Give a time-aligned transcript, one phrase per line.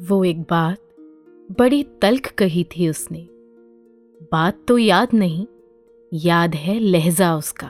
[0.00, 0.78] वो एक बात
[1.58, 3.18] बड़ी तल्ख कही थी उसने।
[4.32, 5.46] बात तो याद नहीं,
[6.12, 7.66] याद है लहजा उसका।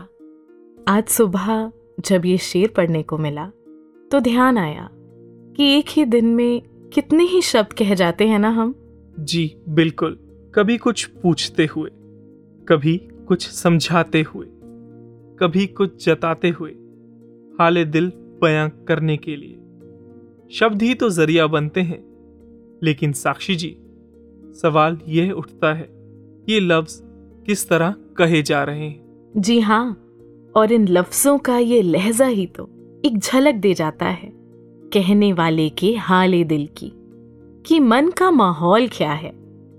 [0.89, 3.47] आज सुबह जब ये शेर पढ़ने को मिला
[4.11, 4.89] तो ध्यान आया
[5.57, 6.63] कि एक ही दिन में
[6.95, 8.75] कितने ही शब्द कह जाते हैं ना हम।
[9.21, 10.19] जी, बिल्कुल।
[10.55, 11.91] कभी कुछ पूछते हुए,
[12.69, 12.97] कभी
[13.29, 14.47] कुछ समझाते हुए,
[15.41, 16.71] कभी कुछ जताते हुए,
[17.61, 18.13] हाले दिल
[18.43, 19.57] बयां करने के लिए।
[20.51, 22.10] शब्द ही तो ज़रिया बनते हैं।
[22.83, 23.77] लेकिन साक्षी जी
[24.63, 25.89] सवाल यह उठता है
[26.49, 27.01] ये लफ्ज
[27.47, 29.33] किस तरह कहे जा रहे हैं?
[29.37, 29.91] जी हाँ
[30.57, 32.69] और इन लफ्जों का ये लहजा ही तो
[33.05, 34.33] एक झलक दे जाता है
[34.93, 36.93] कहने वाले के हाले दिल की
[37.67, 39.31] कि मन का माहौल क्या है?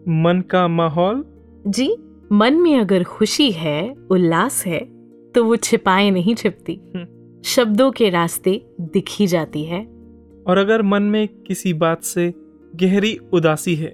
[0.08, 1.26] मन का माहौल?
[1.68, 1.98] जी
[2.32, 4.80] मन में अगर खुशी है उल्लास है
[5.36, 9.84] तो वो छिपाए नहीं छिपती। हम्म। शब्दों के रास्ते दिखी जाती है।
[10.48, 12.34] और अगर मन में किसी बात से
[12.76, 13.90] गहरी उदासी है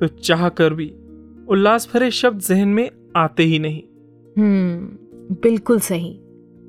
[0.00, 0.88] तो चाह कर भी
[1.48, 3.82] उल्लास भरे शब्द जहन में आते ही नहीं।
[4.36, 6.18] हम्म बिल्कुल सही।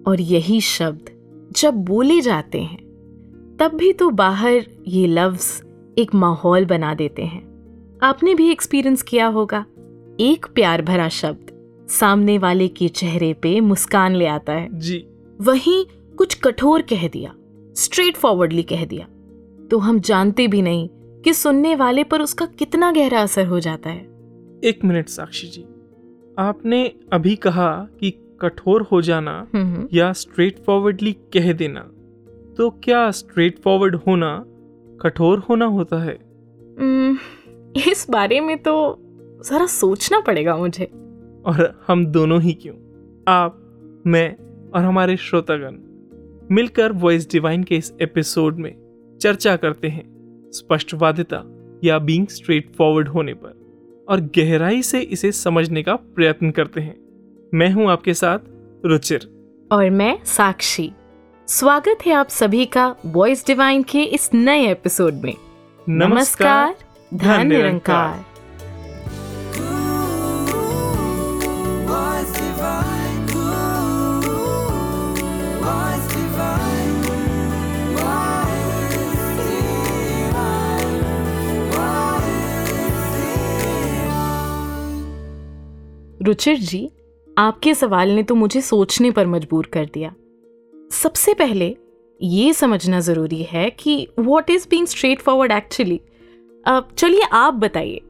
[0.07, 1.09] और यही शब्द
[1.57, 5.63] जब बोले जाते हैं तब भी तो बाहर ये लफ्ज
[5.97, 9.65] एक माहौल बना देते हैं। आपने भी एक्सपीरियंस किया होगा।
[10.19, 11.51] एक प्यार भरा शब्द
[11.89, 15.03] सामने वाले के चेहरे पे मुस्कान ले आता है। जी।
[15.41, 15.85] वहीं
[16.17, 17.33] कुछ कठोर कह दिया
[17.75, 19.07] स्ट्रेट फॉरवर्डली कह दिया।
[19.67, 20.89] तो हम जानते भी नहीं
[21.23, 24.01] कि सुनने वाले पर उसका कितना गहरा असर हो जाता है।
[24.63, 25.65] एक मिनट साक्षी जी।
[26.39, 31.79] आपने अभी कहा कि कठोर हो जाना हम्म या स्ट्रेट फॉरवर्डली कह देना
[32.57, 34.45] तो क्या स्ट्रेट फॉरवर्ड होना
[35.01, 36.19] कठोर होना होता है?
[36.79, 37.17] हम्म,
[37.91, 38.97] इस बारे में तो
[39.49, 40.85] जरा सोचना पड़ेगा मुझे।
[41.45, 42.75] और हम दोनों ही क्यों?
[43.27, 43.57] आप
[44.07, 44.35] मैं
[44.71, 45.77] और हमारे श्रोतागण
[46.55, 48.75] मिलकर वॉइस डिवाइन के इस एपिसोड में
[49.21, 50.20] चर्चा करते हैं।
[50.51, 51.43] स्पष्टवादिता
[51.83, 56.95] या बींग स्ट्रेट फॉरवर्ड होने पर और गहराई से इसे समझने का प्रयत्न करते हैं।
[57.53, 58.39] मैं हूँ आपके साथ
[58.85, 59.27] रुचिर।
[59.71, 60.91] और मैं साक्षी।
[61.47, 65.35] स्वागत है आप सभी का वॉइस डिवाइन के इस नए एपिसोड में।
[65.89, 66.75] नमस्कार
[67.13, 68.30] धन निरंकार
[86.21, 86.89] रुचिर जी
[87.37, 90.13] आपके सवाल ने तो मुझे सोचने पर मजबूर कर दिया।
[90.91, 91.75] सबसे पहले
[92.21, 94.87] ये समझना ज़रूरी है कि what is being
[95.19, 95.99] straightforward actually
[96.97, 98.01] चलिए आप बताइए।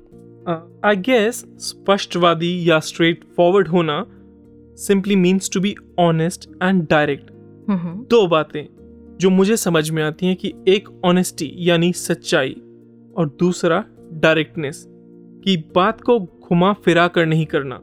[0.85, 4.03] आई गेस स्पष्टवादी या स्ट्रेट फॉरवर्ड होना
[4.77, 7.31] simply means to be honest and direct
[8.09, 8.65] दो बातें
[9.17, 12.51] जो मुझे समझ में आती हैं कि एक ऑनेस्टी यानी सच्चाई
[13.17, 13.83] और दूसरा
[14.13, 14.83] डायरेक्टनेस
[15.43, 17.81] कि बात को घुमा फिरा कर नहीं करना।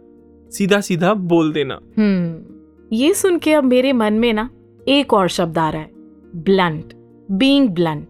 [0.52, 4.50] सीधा सीधा बोल देना। हम्म ये सुन के अब मेरे मन में ना
[4.88, 5.90] एक और शब्द आ रहा है
[6.36, 6.94] ब्लंट
[7.30, 8.06] बीइंग ब्लंट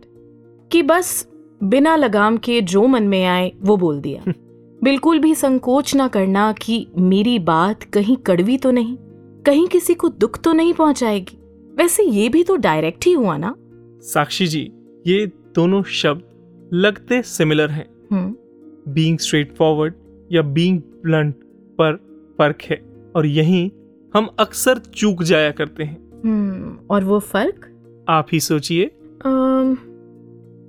[0.72, 1.28] कि बस
[1.62, 4.32] बिना लगाम के जो मन में आए वो बोल दिया।
[4.84, 8.96] बिल्कुल भी संकोच ना करना कि मेरी बात कहीं कड़वी तो नहीं
[9.46, 11.38] कहीं किसी को दुख तो नहीं पहुंचाएगी।
[11.76, 13.54] वैसे ये भी तो डायरेक्ट ही हुआ ना।
[14.02, 14.70] साक्षी जी
[15.06, 17.86] ये दोनों शब्द लगते सिमिलर हैं।
[18.88, 19.94] बीइंग स्ट्रेट फॉरवर्ड
[20.32, 21.34] या बीइंग ब्लंट
[21.80, 22.07] पर
[22.38, 22.82] फ़र्क है
[23.16, 23.70] और यहीं
[24.14, 27.64] हम अक्सर चूक जाया करते हैं। हम्म और वो फ़र्क?
[28.08, 28.84] आप ही सोचिए।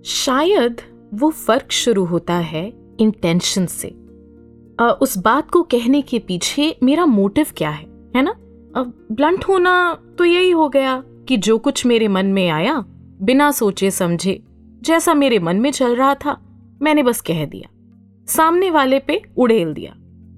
[0.06, 0.82] शायद
[1.14, 3.88] वो फ़र्क शुरू होता है इंटेंशन से।
[4.80, 8.32] अ, उस बात को कहने के पीछे मेरा मोटिव क्या है है ना?
[8.76, 12.86] अब ब्लंट होना तो यही हो गया कि जो कुछ मेरे मन में आया
[13.22, 14.44] बिना सोचे समझे
[14.82, 16.42] जैसा मेरे मन में चल रहा था
[16.82, 17.70] मैंने बस कह दिया।
[18.28, 19.96] सामने वाले पे उड़ेल दिया।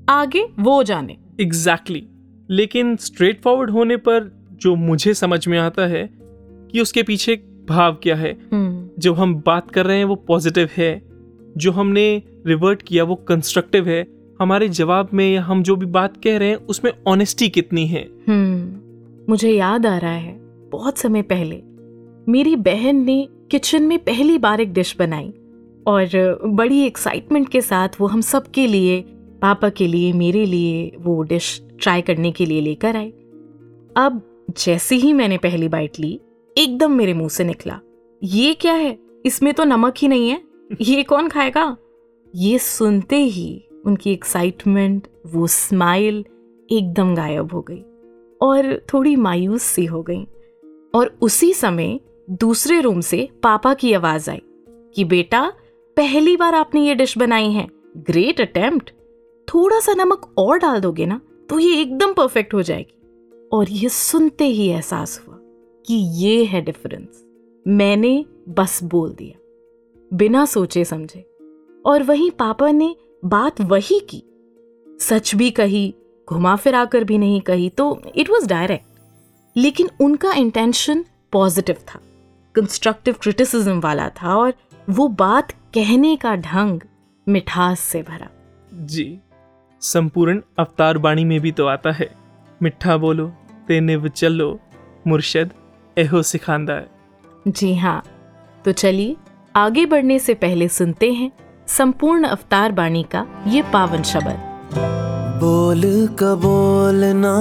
[0.10, 2.50] आगे वो जाने। Exactly exactly.
[2.50, 6.10] लेकिन स्ट्रेट फॉरवर्ड होने पर जो मुझे समझ में आता है
[6.72, 7.36] कि उसके पीछे
[7.70, 11.02] भाव क्या है। हम्म। जो हम बात कर रहे हैं वो पॉजिटिव है।
[11.58, 14.08] जो हमने रिवर्ट किया वो कंस्ट्रक्टिव है।
[14.42, 18.10] हमारे जवाब में या हम जो भी बात कह रहे हैं उसमें ऑनेस्टी कितनी है।
[18.30, 18.82] हम्म।
[19.30, 20.40] मुझे याद आ रहा है
[20.70, 21.62] बहुत समय पहले
[22.32, 25.34] मेरी बहन ने किचन में पहली बार एक डिश बनाई
[25.88, 29.06] और बड़ी एक्साइटमेंट के साथ वो हम सबके लिए
[29.42, 33.10] पापा के लिए, मेरे लिए वो डिश ट्राई करने के लिए लेकर आई
[33.98, 34.22] अब
[34.66, 36.20] जैसे ही मैंने पहली बाइट ली,
[36.58, 37.80] एकदम मेरे मुँह से निकला।
[38.24, 39.00] ये क्या है?
[39.26, 40.42] इसमें तो नमक ही नहीं है।
[40.82, 41.78] ये कौन खाएगा?
[42.36, 46.26] ये सुनते ही उनकी एक्साइटमेंट वो स्माइल
[46.72, 47.84] एकदम गायब हो गई
[48.42, 50.28] और थोड़ी मायूस सी हो गई।
[50.96, 52.00] और उसी समय
[52.30, 54.42] दूसरे रूम से पापा की आवाज़ आई
[54.96, 55.54] कि, बेटा,
[55.98, 57.68] पहली बार आपने ये डिश बनाई है।
[57.98, 58.92] ग्रेट अटेम्प्ट
[59.48, 63.90] थोड़ा सा नमक और डाल दोगे ना तो ये एकदम परफेक्ट हो जाएगी। और ये
[63.90, 65.38] सुनते ही एहसास हुआ
[65.86, 67.24] कि ये है डिफरेंस
[67.66, 68.14] मैंने
[68.50, 69.38] बस बोल दिया,
[70.12, 71.26] बिना सोचे समझे।
[71.86, 72.96] और वहीं पापा ने
[73.26, 74.24] बात वही की।
[75.00, 75.94] सच भी कही,
[76.28, 78.86] घुमा फिरा कर भी नहीं कही तो इट वॉज़ डायरेक्ट
[79.56, 82.00] लेकिन उनका इंटेंशन पॉजिटिव था
[82.56, 84.54] कंस्ट्रक्टिव क्रिटिसिज्म वाला था और
[84.90, 86.80] वो बात कहने का ढंग
[87.28, 88.30] मिठास से भरा।
[88.74, 89.20] जी।
[89.82, 92.10] संपूर्ण अवतार बाणी में भी तो आता है।
[92.62, 93.26] मिठा बोलो
[93.68, 94.50] ते निव चलो
[95.08, 95.52] मुर्शद
[95.98, 98.04] एहो सिखांदा है। जी हाँ
[98.66, 99.16] तो चलिए
[99.56, 101.32] आगे बढ़ने से पहले सुनते हैं
[101.68, 104.50] संपूर्ण अवतार बाणी का ये पावन शब्द।
[105.42, 105.82] बोल
[106.20, 107.34] का बोलना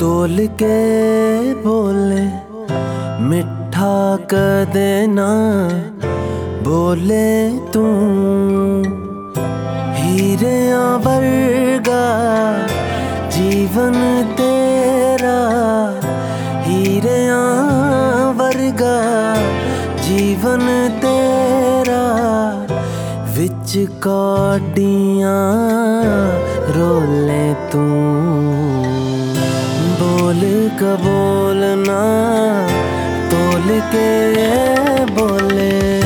[0.00, 2.24] तोल के बोले
[3.24, 3.96] मिठा
[4.32, 5.30] क देना
[6.62, 7.28] बोले
[7.72, 7.86] तू
[10.18, 10.60] हीरे
[11.02, 12.04] वर्गा
[13.34, 13.98] जीवन
[14.38, 15.36] तेरा
[16.64, 17.20] हीरे
[18.40, 18.96] वर्गा
[20.06, 20.64] जीवन
[21.04, 22.00] तेरा
[23.36, 23.74] विच
[24.06, 25.36] कौडियाँ
[26.78, 27.84] रोले तू
[30.00, 30.42] बोल
[30.80, 32.02] का बोलना
[33.34, 34.10] तोल के
[35.20, 35.97] बोले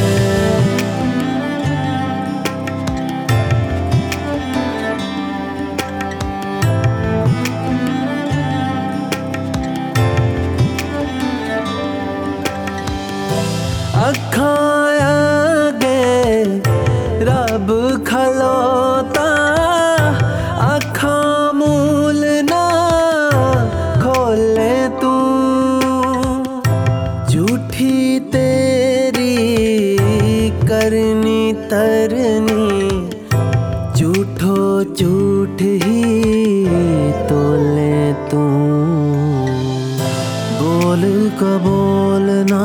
[41.42, 42.62] का बोलना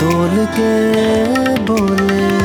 [0.00, 0.74] तोल के
[1.64, 2.37] बोले।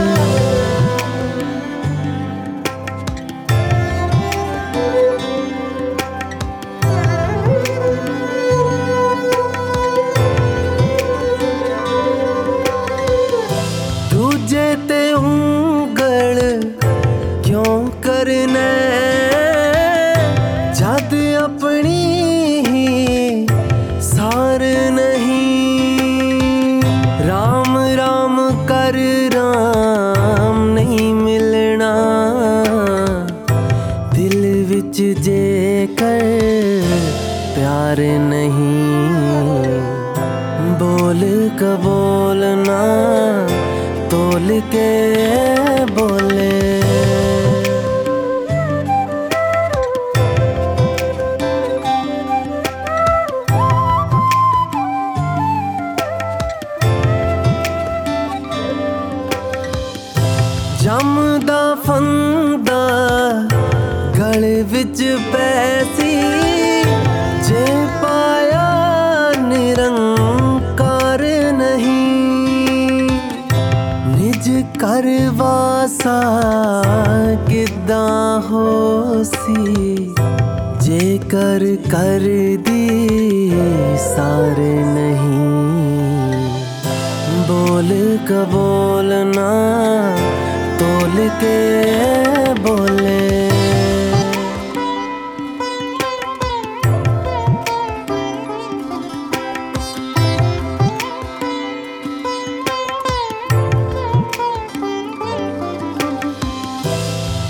[75.83, 76.21] ਵਾਸਾ
[77.49, 80.13] ਕਿੱਦਾਂ ਹੋਸੀ
[80.83, 82.87] ਜੇ ਕਰ ਕਰਦੀ
[84.05, 85.47] ਸਾਰੇ ਨਹੀਂ
[87.49, 87.91] बोल
[88.29, 89.45] का बोलना
[90.81, 91.53] तोल के
[92.65, 93.21] बोले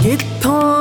[0.03, 0.72] きっと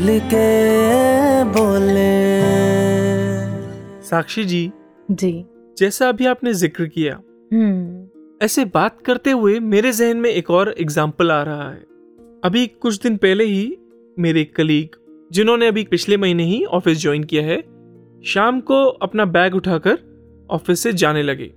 [0.00, 2.10] तोल के बोले।
[4.02, 4.60] साक्षी जी
[5.08, 5.32] जी।
[5.76, 7.14] जैसा अभी आपने ज़िक्र किया
[7.50, 11.84] हम्म। ऐसे बात करते हुए मेरे जहन में एक और एग्ज़ाम्पल आ रहा है।
[12.44, 13.76] अभी कुछ दिन पहले ही
[14.16, 14.96] मेरे कलीग
[15.30, 17.58] जिन्होंने अभी पिछले महीने ही ऑफ़िस ज्वाइन किया है
[18.24, 19.98] शाम को अपना बैग उठाकर
[20.50, 21.50] ऑफ़िस से जाने लगे।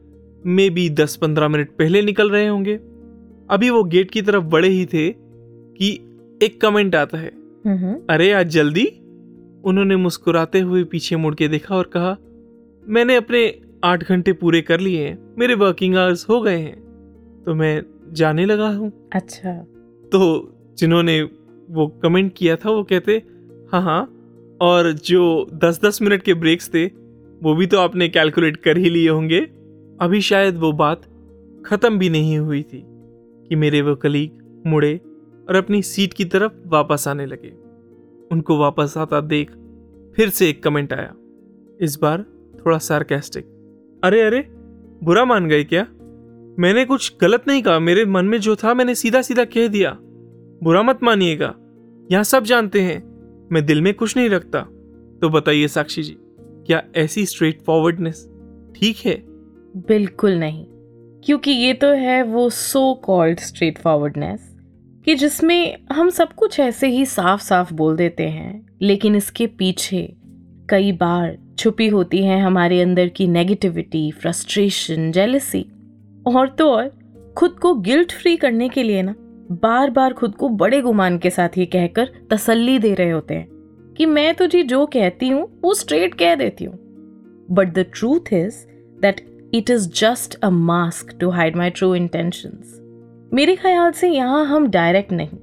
[0.46, 2.76] मे बी दस पंद्रह मिनट पहले निकल रहे होंगे।
[3.50, 5.94] अभी वो गेट की तरफ़ बड़े ही थे कि
[6.42, 8.86] एक कमेंट आता है। अरे आज जल्दी?
[9.66, 12.16] उन्होंने मुस्कुराते हुए पीछे मुड़ के देखा और कहा
[12.84, 13.44] मैंने अपने
[13.84, 17.82] आठ घंटे पूरे कर लिए हैं मेरे वर्किंग आवर्स हो गए हैं तो मैं
[18.14, 19.54] जाने लगा हूँ। अच्छा।
[20.12, 20.20] तो
[20.78, 23.22] जिन्होंने वो कमेंट किया था वो कहते
[23.72, 24.02] हाँ हाँ
[24.62, 26.86] और जो दस दस मिनट के ब्रेक्स थे
[27.42, 29.40] वो भी तो आपने कैलकुलेट कर ही लिए होंगे।
[30.02, 31.02] अभी शायद वो बात
[31.66, 32.84] ख़त्म भी नहीं हुई थी
[33.50, 35.00] कि मेरे वो कलीग मुड़े
[35.50, 37.54] और अपनी सीट की तरफ़ वापस आने लगे।
[38.32, 39.52] उनको वापस आता देख
[40.16, 41.14] फिर से एक कमेंट आया।
[41.82, 42.26] इस बार
[42.66, 43.46] थोड़ा सार्केस्टिक
[44.04, 44.48] अरे अरे,
[45.04, 45.88] बुरा मान गए क्या?
[46.60, 49.98] मैंने कुछ गलत नहीं कहा। मेरे मन में जो था, मैंने सीधा सीधा कह दिया।
[50.64, 51.56] बुरा मत मानिएगा।
[52.12, 53.14] यहाँ सब जानते हैं।
[53.52, 54.62] मैं दिल में कुछ नहीं रखता।
[55.22, 58.30] तो बताइए साक्षी जी, क्या ऐसी स्ट्रेट फॉरवर्डनेस
[58.76, 59.24] ठीक है?
[59.88, 60.66] बिल्कुल नहीं।
[61.24, 64.53] क्योंकि ये तो है वो सो कॉल्ड स्ट्रेट फॉरवर्डनेस
[65.06, 70.14] कि जिसमें हम सब कुछ ऐसे ही साफ़ साफ़ बोल देते हैं, लेकिन इसके पीछे
[70.70, 75.66] कई बार छुपी होती है हमारे अंदर की नेगेटिविटी फ्रस्ट्रेशन जेलसी
[76.28, 76.92] और तो और,
[77.38, 79.16] खुद को गिल्ट फ्री करने के लिए ना
[79.52, 83.48] बार बार खुद को बड़े गुमान के साथ ये कहकर तसल्ली दे रहे होते हैं
[83.98, 86.78] कि मैं तो जी जो कहती हूँ, वो स्ट्रेट कह देती हूँ।
[87.52, 88.66] But the truth is
[89.02, 89.22] that
[89.54, 92.80] it is just a mask to hide my true intentions
[93.34, 95.38] मेरे ख्याल से यहाँ हम डायरेक्ट नहीं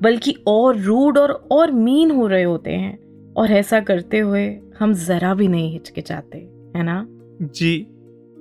[0.00, 4.44] बल्कि और रूड और और मीन हो रहे होते हैं। और ऐसा करते हुए
[4.78, 6.38] हम जरा भी नहीं हिचकिचाते
[6.76, 7.06] है ना?
[7.42, 7.86] जी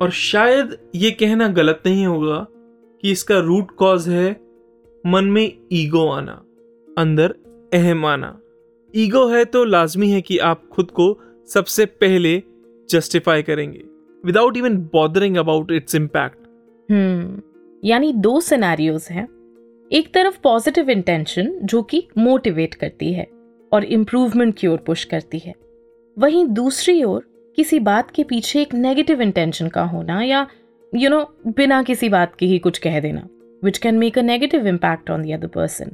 [0.02, 2.46] और शायद ये कहना गलत नहीं होगा
[3.04, 4.30] कि इसका रूट कॉज है
[5.04, 6.42] मन में ईगो आना
[6.98, 7.36] अंदर
[7.74, 8.38] अहम आना।
[8.94, 11.18] ईगो है तो लाजमी है कि आप खुद को
[11.50, 12.42] सबसे पहले
[12.90, 13.84] जस्टिफाई करेंगे
[14.24, 16.38] without even bothering about its impact
[16.90, 17.42] hmm.
[17.84, 19.28] यानी दो सिनेरियोज हैं।
[19.92, 23.28] एक तरफ़ पॉजिटिव इंटेंशन जो कि मोटिवेट करती है
[23.74, 25.56] और इम्प्रूवमेंट की ओर पुश करती है।
[26.20, 30.48] वहीं दूसरी ओर किसी बात के पीछे एक नेगेटिव इंटेंशन का होना या
[30.96, 33.28] यू you नो know, बिना किसी बात के ही कुछ कह देना
[33.64, 35.92] which can make a negative impact on the other person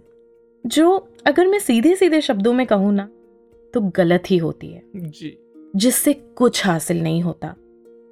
[0.66, 3.10] जो अगर मैं सीधे सीधे शब्दों में कहूँ ना
[3.74, 5.38] तो गलत ही होती है। जी।
[5.76, 7.56] जिससे कुछ हासिल नहीं होता।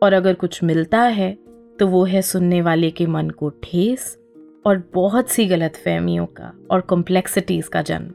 [0.03, 1.37] और अगर कुछ मिलता है
[1.79, 4.17] तो वो है सुनने वाले के मन को ठेस
[4.65, 8.07] और बहुत सी गलत फहमियों का और कॉम्प्लेक्सिटीज का जन्म।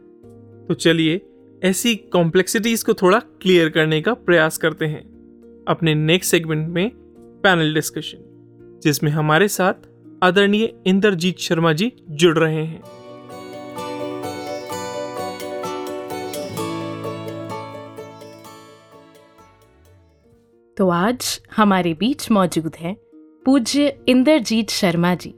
[0.67, 1.21] तो चलिए
[1.65, 5.03] ऐसी कॉम्प्लेक्सिटीज को थोड़ा क्लियर करने का प्रयास करते हैं
[5.69, 6.91] अपने नेक्स्ट सेगमेंट में
[7.43, 9.75] पैनल डिस्कशन जिसमें हमारे साथ
[10.23, 12.83] आदरणीय इंद्रजीत शर्मा जी जुड़ रहे हैं।
[20.77, 22.97] तो आज हमारे बीच मौजूद हैं
[23.45, 25.35] पूज्य इंद्रजीत शर्मा जी,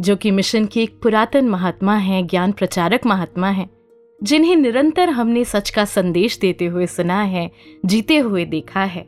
[0.00, 3.70] जो कि मिशन के एक पुरातन महात्मा हैं, ज्ञान प्रचारक महात्मा हैं,
[4.22, 7.50] जिन्हें निरंतर हमने सच का संदेश देते हुए सुना है,
[7.86, 9.02] जीते हुए देखा है।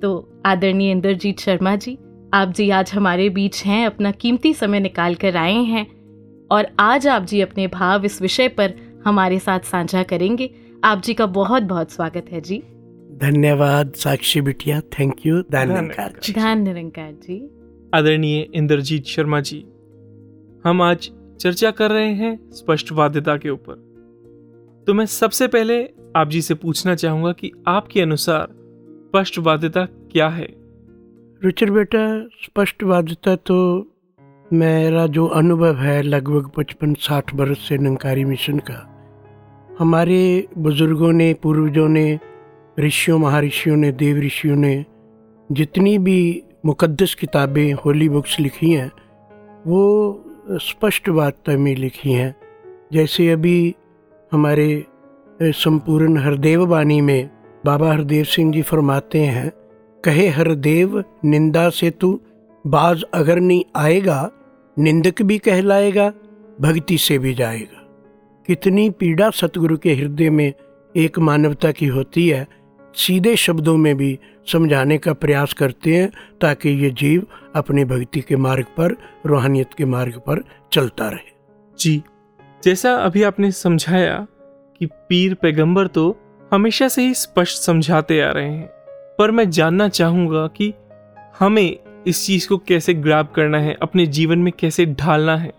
[0.00, 1.98] तो आदरणीय इंद्रजीत शर्मा जी,
[2.34, 5.86] आप जी आज हमारे बीच हैं, अपना कीमती समय निकाल कर आए हैं,
[6.48, 8.74] और आज आप जी अपने भाव इस विषय पर
[9.04, 10.50] हमारे साथ साझा करेंगे।
[10.84, 12.62] आप जी का बहुत बहुत स्वागत है जी।
[13.20, 17.50] धन्यवाद साक्षी बिटिया थैंक यू धन्यवाद। धन्यवाद जी। ध्यान निरंकार जी
[17.94, 19.64] आदरणीय इंद्रजीत शर्मा जी
[20.64, 21.10] हम आज
[21.40, 23.74] चर्चा कर रहे हैं स्पष्टवादिता के ऊपर
[24.86, 25.82] तो मैं सबसे पहले
[26.16, 28.46] आप जी से पूछना चाहूँगा कि आपके अनुसार
[29.06, 30.48] स्पष्टवादिता क्या है
[31.44, 33.58] रुचिर बेटा स्पष्टवादिता तो
[34.52, 38.86] मेरा जो अनुभव है लगभग पचपन साठ बरस से निरंकारी मिशन का
[39.78, 42.18] हमारे बुज़ुर्गों ने पूर्वजों ने
[42.80, 44.84] ऋषियों, महर्षियों ने, देव ऋषियों ने
[45.50, 48.90] जितनी भी मुकद्दस किताबें, होली बुक्स लिखी हैं,
[49.66, 52.34] वो स्पष्ट वार्ता में लिखी हैं।
[52.92, 53.74] जैसे अभी
[54.32, 54.84] हमारे
[55.42, 57.30] संपूर्ण हरदेव वाणी में
[57.64, 59.50] बाबा हरदेव सिंह जी फरमाते हैं,
[60.04, 62.20] कहे हरदेव, निंदा से तू
[62.64, 64.30] बाज अगर नहीं आएगा,
[64.76, 66.08] निंदक भी कहलाएगा,
[66.60, 67.86] भक्ति से भी जाएगा।
[68.46, 70.52] कितनी पीड़ा सतगुरु के हृदय में
[70.94, 72.46] एक मानवता की होती है
[72.94, 74.18] सीधे शब्दों में भी
[74.52, 79.84] समझाने का प्रयास करते हैं ताकि ये जीव अपनी भक्ति के मार्ग पर रूहानियत के
[79.84, 81.30] मार्ग पर चलता रहे।
[81.80, 82.02] जी
[82.64, 84.26] जैसा अभी आपने समझाया
[84.78, 86.18] कि पीर पैगंबर तो
[86.52, 88.66] हमेशा से ही स्पष्ट समझाते आ रहे हैं
[89.18, 90.74] पर मैं जानना चाहूँगा कि
[91.38, 95.52] हमें इस चीज़ को कैसे ग्रैब करना है अपने जीवन में कैसे ढालना है?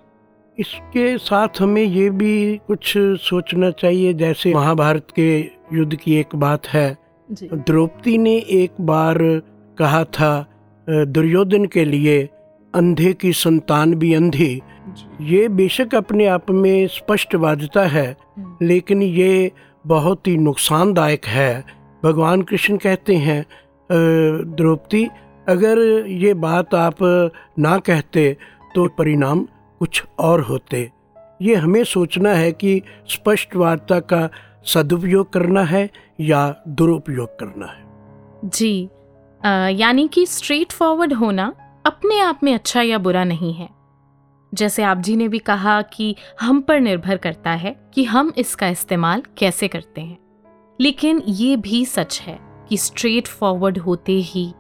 [0.60, 5.40] इसके साथ हमें ये भी कुछ सोचना चाहिए जैसे महाभारत के
[5.74, 7.01] युद्ध की एक बात है
[7.32, 9.18] द्रौपदी ने एक बार
[9.78, 10.34] कहा था
[10.88, 12.22] दुर्योधन के लिए
[12.74, 14.62] अंधे की संतान भी अंधी।
[15.22, 18.16] ये बेशक अपने आप में स्पष्टवादिता है
[18.62, 19.52] लेकिन ये
[19.86, 21.64] बहुत ही नुकसानदायक है।
[22.04, 23.46] भगवान कृष्ण कहते हैं
[23.90, 25.08] द्रौपदी
[25.48, 26.98] अगर ये बात आप
[27.60, 28.36] ना कहते
[28.76, 29.48] तो परिणाम
[29.82, 30.90] कुछ और होते।
[31.42, 34.30] ये हमें सोचना है कि स्पष्टवादिता का
[34.66, 35.90] सदुपयोग करना है
[36.20, 37.84] या दुरुपयोग करना है?
[38.46, 38.90] जी
[39.74, 41.54] यानी कि स्ट्रेट फॉरवर्ड होना
[41.86, 43.70] अपने आप में अच्छा या बुरा नहीं है।
[44.54, 48.68] जैसे आप जी ने भी कहा कि हम पर निर्भर करता है कि हम इसका
[48.68, 50.18] इस्तेमाल कैसे करते हैं।
[50.80, 52.38] लेकिन ये भी सच है
[52.70, 54.52] कि स्ट्रेट फॉरवर्ड होते ही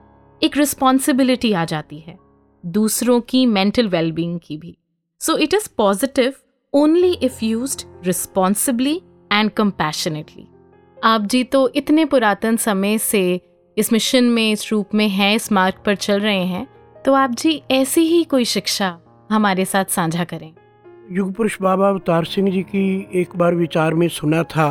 [0.41, 2.17] एक रिस्पॉन्सिबिलिटी आ जाती है,
[2.63, 4.77] दूसरों की मेंटल वेलबींग की भी।
[5.21, 6.33] So it is positive
[6.73, 9.01] only if use responsibly
[9.31, 10.47] and compassionately
[11.03, 13.41] आप जी तो इतने पुरातन समय से
[13.77, 16.67] इस मिशन में, इस रूप में हैं, इस मार्ग पर चल रहे हैं
[17.05, 18.97] तो आप जी ऐसी ही कोई शिक्षा
[19.31, 20.53] हमारे साथ साझा करें।
[21.11, 24.67] युग पुरुष बाबा अवतार सिंह जी की एक बार विचार में सुना था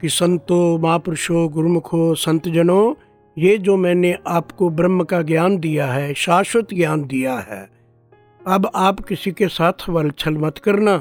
[0.00, 2.94] कि संतो, महापुरुषो, गुरुमुखो संत जनों
[3.36, 7.68] ये जो मैंने आपको ब्रह्म का ज्ञान दिया है, शाश्वत ज्ञान दिया है,
[8.46, 10.96] अब आप किसी के साथ वलछल मत करना,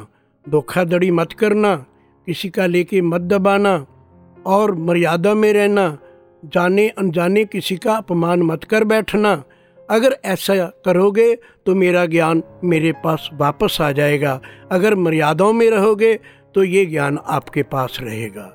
[0.46, 1.74] धोखाधड़ी मत करना
[2.30, 3.86] किसी का लेके मत दबाना
[4.46, 5.98] और मर्यादा में रहना,
[6.46, 9.32] जाने अनजाने किसी का अपमान मत कर बैठना।
[9.90, 10.56] अगर ऐसा
[10.86, 11.34] करोगे
[11.66, 16.14] तो मेरा ज्ञान मेरे पास वापस आ जाएगा। अगर मर्यादाओं में रहोगे
[16.56, 18.46] तो ये ज्ञान आपके पास रहेगा।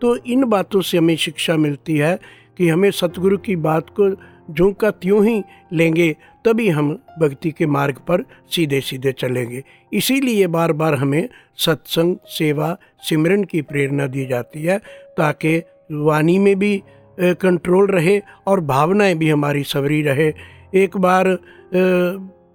[0.00, 2.18] तो इन बातों से हमें शिक्षा मिलती है
[2.58, 4.10] कि हमें सतगुरु की बात को
[4.50, 6.10] ज्यों का त्यों ही लेंगे
[6.44, 12.76] तभी हम भक्ति के मार्ग पर सीधे सीधे चलेंगे। इसीलिए बार बार हमें सत्संग सेवा
[13.00, 14.78] सिमरन की प्रेरणा दी जाती है
[15.16, 15.56] ताकि
[15.92, 16.82] वाणी में भी
[17.20, 20.32] कंट्रोल रहे और भावनाएँ भी हमारी सवरी रहे।
[20.74, 21.36] एक बार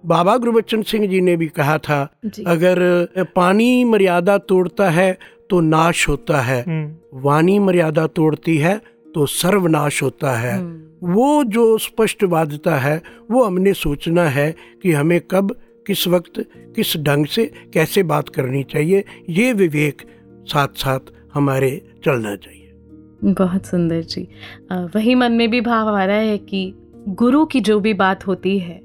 [0.06, 2.02] बाबा गुरुबच्चन सिंह जी ने भी कहा था
[2.46, 2.78] अगर
[3.36, 5.12] पानी मर्यादा तोड़ता है
[5.50, 8.80] तो नाश होता है। हम्म, वाणी मर्यादा तोड़ती है
[9.14, 15.20] तो सर्वनाश होता है। हम्म, वो जो स्पष्टवादिता है, वो हमने सोचना है कि हमें
[15.20, 20.02] कब, किस वक्त, किस ढंग से, कैसे बात करनी चाहिए। ये विवेक
[20.46, 21.00] साथ साथ
[21.34, 22.72] हमारे चलना चाहिए।
[23.24, 24.28] बहुत सुंदर जी।
[24.72, 26.74] वही मन में भी भाव आ रहा है कि
[27.08, 28.80] गुरु की जो भी बात होती है,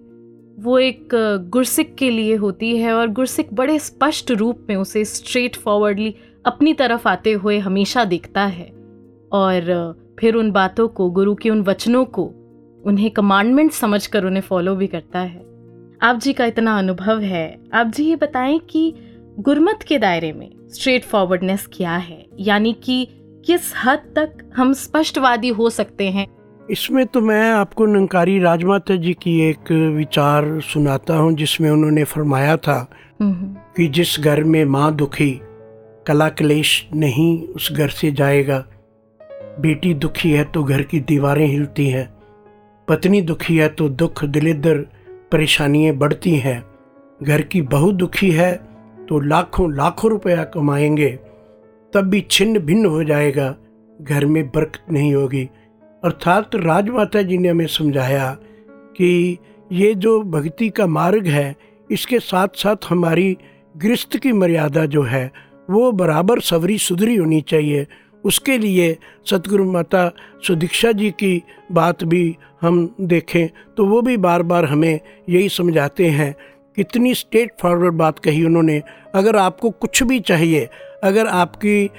[0.60, 1.10] वो एक
[1.50, 6.74] गुरसिक के लिए होती है और गुरसिक बड़े स्पष्ट रूप में उसे स्ट्रेट फॉरवर्डली अपनी
[6.74, 8.66] तरफ़ आते हुए हमेशा दिखता है।
[9.32, 12.24] और फिर उन बातों को गुरु के उन वचनों को
[12.86, 15.46] उन्हें कमांडमेंट समझकर उन्हें फॉलो भी करता है।
[16.02, 18.94] आप जी का इतना अनुभव है। आप जी ये बताएँ कि
[19.40, 22.26] गुरमत के दायरे में स्ट्रेट फॉरवर्डनेस क्या है?
[22.40, 23.08] यानी कि
[23.46, 26.28] किस हद तक हम स्पष्टवादी हो सकते हैं?
[26.72, 32.58] इसमें तो मैं आपको नंकारी राजमाता जी की एक विचार सुनाता हूँ जिसमें उन्होंने फरमाया
[32.58, 35.32] था कि जिस घर में माँ दुखी
[36.08, 38.66] कला क्लेश नहीं उस घर से जाएगा।
[39.60, 42.14] बेटी दुखी है तो घर की दीवारें हिलती हैं।
[42.88, 44.78] पत्नी दुखी है तो दुख दिलिदर
[45.32, 46.66] परेशानियाँ बढ़ती हैं।
[47.24, 48.56] घर की बहू दुखी है
[49.10, 51.20] तो लाखों लाखों रुपया कमाएँगे।
[51.94, 53.56] तब भी छिन्न भिन्न हो जाएगा।
[54.02, 55.50] घर में बरकत नहीं होगी।
[56.04, 58.38] अर्थात राजमाता जी ने हमें समझाया
[58.70, 59.38] कि
[59.72, 61.56] ये जो भक्ति का मार्ग है,
[61.92, 63.38] इसके साथ साथ हमारी
[63.78, 65.32] गृहस्थ की मर्यादा जो है,
[65.70, 67.88] वो बराबर सवरी सुधरी होनी चाहिए।
[68.26, 68.98] उसके लिए
[69.30, 70.10] सतगुरु माता
[70.48, 76.08] सुदीक्षा जी की बात भी हम देखें तो वो भी बार बार हमें यही समझाते
[76.10, 76.34] हैं।
[76.78, 78.82] कितनी स्टेट फॉरवर्ड बात कही उन्होंने।
[79.16, 80.68] अगर आपको कुछ भी चाहिए
[81.04, 81.90] अगर आपकी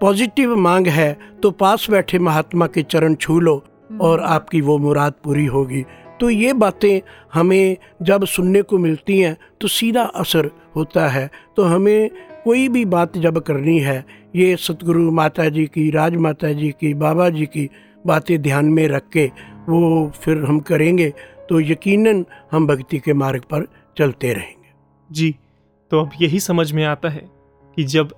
[0.00, 3.62] पॉजिटिव मांग है तो पास बैठे महात्मा के चरण छू लो
[4.00, 5.84] और आपकी वो मुराद पूरी होगी।
[6.20, 7.00] तो ये बातें
[7.34, 12.10] हमें जब सुनने को मिलती हैं तो सीधा असर होता है। तो हमें
[12.44, 14.04] कोई भी बात जब करनी है
[14.36, 17.68] ये सतगुरु माता जी की राज माता जी की बाबा जी की
[18.06, 19.26] बातें ध्यान में रख के
[19.68, 21.08] वो फिर हम करेंगे
[21.48, 23.66] तो यकीनन हम भक्ति के मार्ग पर
[23.98, 24.72] चलते रहेंगे।
[25.10, 25.34] जी
[25.90, 27.24] तो अब यही समझ में आता है
[27.76, 28.14] कि जब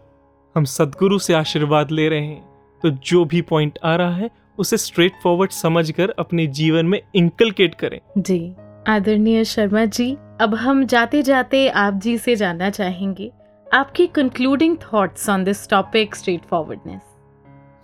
[0.55, 2.45] हम सदगुरु से आशीर्वाद ले रहे हैं
[2.83, 7.01] तो जो भी पॉइंट आ रहा है उसे स्ट्रेट फॉरवर्ड समझ कर अपने जीवन में
[7.15, 8.55] इंकलकेट करें। जी
[8.89, 13.31] आदरणीय शर्मा जी अब हम जाते जाते आप जी से जानना चाहेंगे।
[13.75, 16.15] आपकी concluding thoughts on this topic
[16.51, 17.01] straightforwardness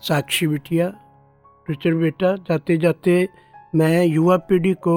[0.09, 0.87] Sakshi बिटिया
[1.71, 3.29] रिचर बेटा जाते जाते
[3.75, 4.97] मैं युवा पीढ़ी को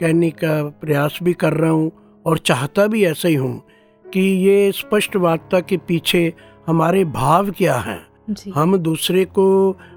[0.00, 1.90] कहने का प्रयास भी कर रहा हूँ
[2.26, 3.62] और चाहता भी ऐसा ही हूँ
[4.04, 6.32] कि ये स्पष्ट वार्ता के पीछे
[6.66, 9.46] हमारे भाव क्या हैं। हम दूसरे को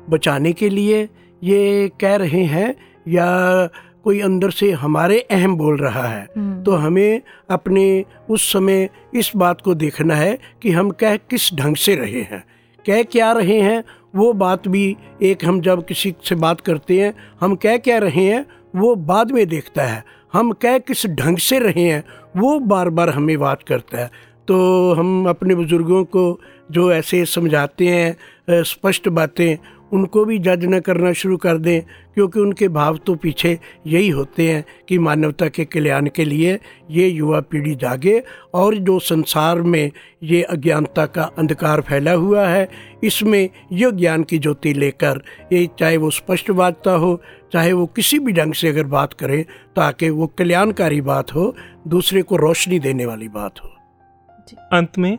[0.09, 1.09] बचाने के लिए
[1.43, 2.75] ये कह रहे हैं
[3.07, 3.27] या
[4.05, 9.31] कोई अंदर से हमारे अहम बोल रहा है। हम्म, तो हमें अपने उस समय इस
[9.35, 12.43] बात को देखना है कि हम कह किस ढंग से रहे हैं।
[12.85, 13.83] कह क्या रहे हैं
[14.15, 14.85] वो बात भी
[15.21, 19.31] एक हम जब किसी से बात करते हैं हम कह क्या रहे हैं वो बाद
[19.31, 22.03] में देखता है। हम कह किस ढंग से रहे हैं
[22.37, 24.09] वो बार बार हमें बात करता है।
[24.47, 24.57] तो
[24.93, 26.39] हम अपने बुज़ुर्गों को
[26.71, 29.57] जो ऐसे समझाते हैं स्पष्ट बातें
[29.93, 31.81] उनको भी जज न करना शुरू कर दें,
[32.13, 36.59] क्योंकि उनके भाव तो पीछे यही होते हैं कि मानवता के कल्याण के लिए
[36.91, 38.21] ये युवा पीढ़ी जागे
[38.53, 39.91] और जो संसार में
[40.23, 42.67] ये अज्ञानता का अंधकार फैला हुआ है,
[43.03, 45.21] इसमें ये ज्ञान की ज्योति लेकर,
[45.53, 47.21] ये चाहे वो स्पष्ट वार्ता हो,
[47.53, 49.43] चाहे वो किसी भी ढंग से अगर बात करें,
[49.75, 51.55] ताकि वो कल्याणकारी बात हो,
[51.87, 53.69] दूसरे को रोशनी देने वाली बात हो।
[54.73, 55.17] अंत में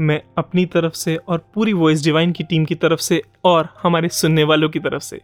[0.00, 4.08] मैं अपनी तरफ़ से और पूरी वॉइस डिवाइन की टीम की तरफ़ से और हमारे
[4.08, 5.20] सुनने वालों की तरफ़ से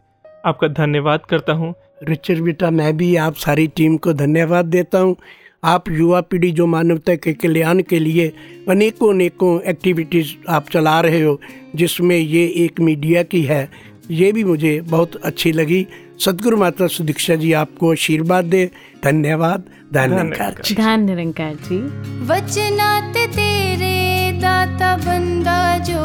[0.46, 1.74] आपका धन्यवाद करता हूँ।
[2.08, 5.16] रिचर बेटा मैं भी आप सारी टीम को धन्यवाद देता हूँ।
[5.64, 8.28] आप युवा पीढ़ी जो मानवता के कल्याण के लिए
[8.68, 11.40] अनेकों अनेकों एक्टिविटीज़ आप चला रहे हो
[11.74, 13.68] जिसमें ये एक मीडिया की है
[14.10, 15.86] ये भी मुझे बहुत अच्छी लगी।
[16.20, 18.70] सदगुरु माता सुदीक्षा जी आपको आशीर्वाद दे।
[19.04, 21.78] धन्यवाद धन्यवाद। जी धन निरंकार जी।
[22.26, 24.01] वचनात तेरे
[24.42, 26.00] ਦਾਤਾ ਬੰਦਾ ਜੋ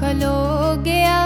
[0.00, 1.18] ਖਲੋ ਗਿਆ।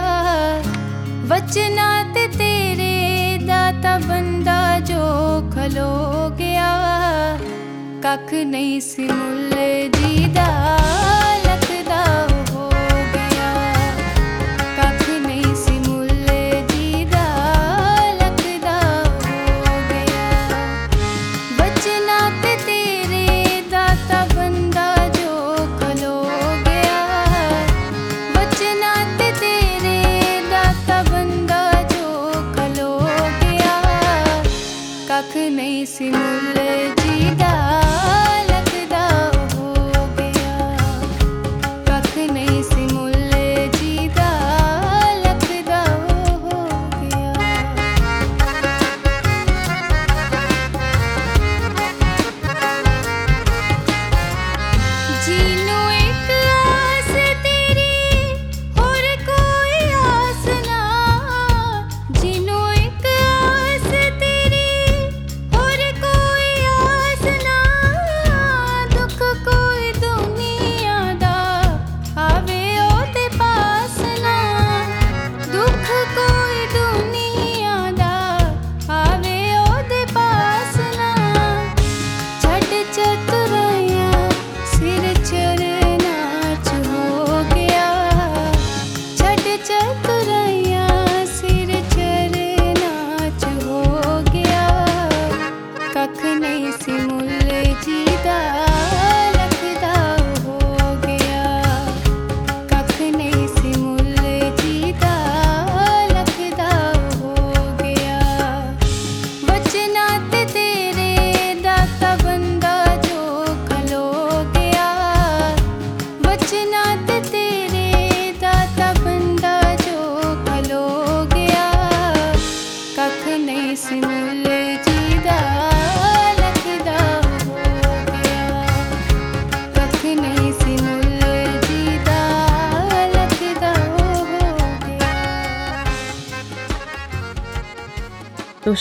[1.26, 5.04] ਵਚਨਾਂ ਤੇ ਤੇਰੇ ਦਾਤਾ ਬੰਦਾ ਜੋ
[5.54, 6.72] ਖਲੋ ਗਿਆ।
[8.02, 9.54] ਕੱਖ ਨਹੀਂ ਸਿਮੁੱਲ
[9.88, 10.78] ਜੀਦਾ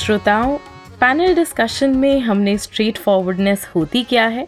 [0.06, 0.58] श्रोताओं
[1.02, 4.48] पैनल डिस्कशन में हमने स्ट्रेट फॉरवर्डनेस होती क्या है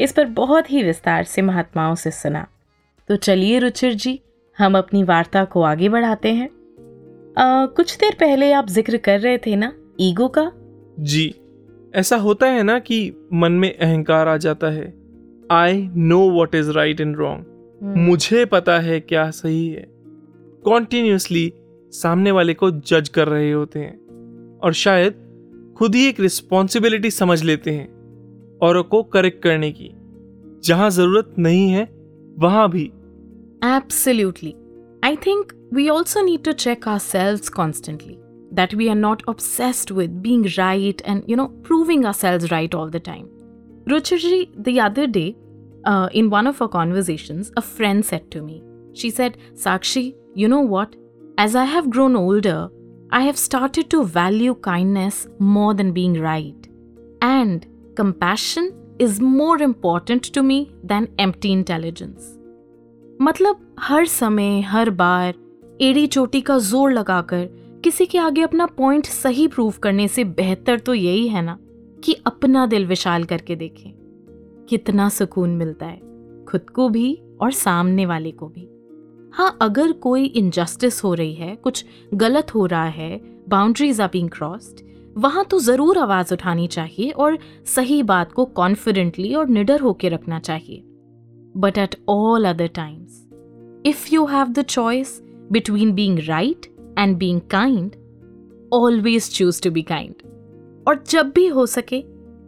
[0.00, 2.46] इस पर बहुत ही विस्तार से महात्माओं से सुना।
[3.08, 4.20] तो चलिए रुचिर जी
[4.58, 9.38] हम अपनी वार्ता को आगे बढ़ाते हैं। अ, कुछ देर पहले आप ज़िक्र कर रहे
[9.38, 10.52] थे ना ईगो का?
[11.00, 11.34] जी
[11.94, 14.94] ऐसा होता है ना कि मन में अहंकार आ जाता है।
[15.50, 17.44] I know what is right and wrong
[17.82, 19.86] मुझे पता है क्या सही है।
[20.64, 21.52] कॉन्टिन्यूसली
[21.90, 24.09] सामने वाले को जज कर रहे होते हैं।
[24.62, 25.14] और शायद
[25.78, 27.88] खुद ही एक रिस्पॉन्सिबिलिटी समझ लेते हैं
[28.62, 29.90] और को करेक्ट करने की।
[30.64, 31.88] जहाँ ज़रूरत नहीं है,
[32.38, 32.82] वहाँ भी।
[33.64, 34.54] Absolutely
[35.04, 38.16] I think we also need to check ourselves constantly
[38.54, 42.90] that we are not obsessed with being right and you know proving ourselves right all
[42.90, 43.28] the time
[43.88, 45.26] Ruchi ji the other day
[46.18, 48.60] in one of a conversation a friend said to me
[48.96, 50.94] she said Sakshi you know what
[51.40, 52.79] as I have grown older
[53.12, 56.68] I have started to value kindness more than being right.
[57.20, 62.36] And compassion is more important to me than empty intelligence.
[63.22, 65.34] मतलब हर समय हर बार
[65.82, 67.46] एड़ी चोटी का ज़ोर लगाकर
[67.84, 71.58] किसी के आगे अपना पॉइंट सही प्रूव करने से बेहतर तो यही है ना
[72.04, 73.90] कि अपना दिल विशाल करके देखें
[74.68, 75.98] कितना सुकून मिलता है
[76.48, 78.68] खुद को भी और सामने वाले को भी
[79.34, 84.30] हाँ अगर कोई इनजस्टिस हो रही है, कुछ गलत हो रहा है बाउंड्रीज आर बीइंग
[84.30, 84.88] क्रॉस्ड
[85.18, 90.38] वहाँ तो ज़रूर आवाज़ उठानी चाहिए और सही बात को कॉन्फिडेंटली और निडर होकर रखना
[90.38, 90.82] चाहिए।
[91.56, 93.26] But at all other times
[93.86, 95.20] if you have the choice
[95.52, 96.66] between being right
[96.98, 97.96] and being kind
[98.72, 100.22] always choose to be kind
[100.88, 102.02] और जब भी हो सके,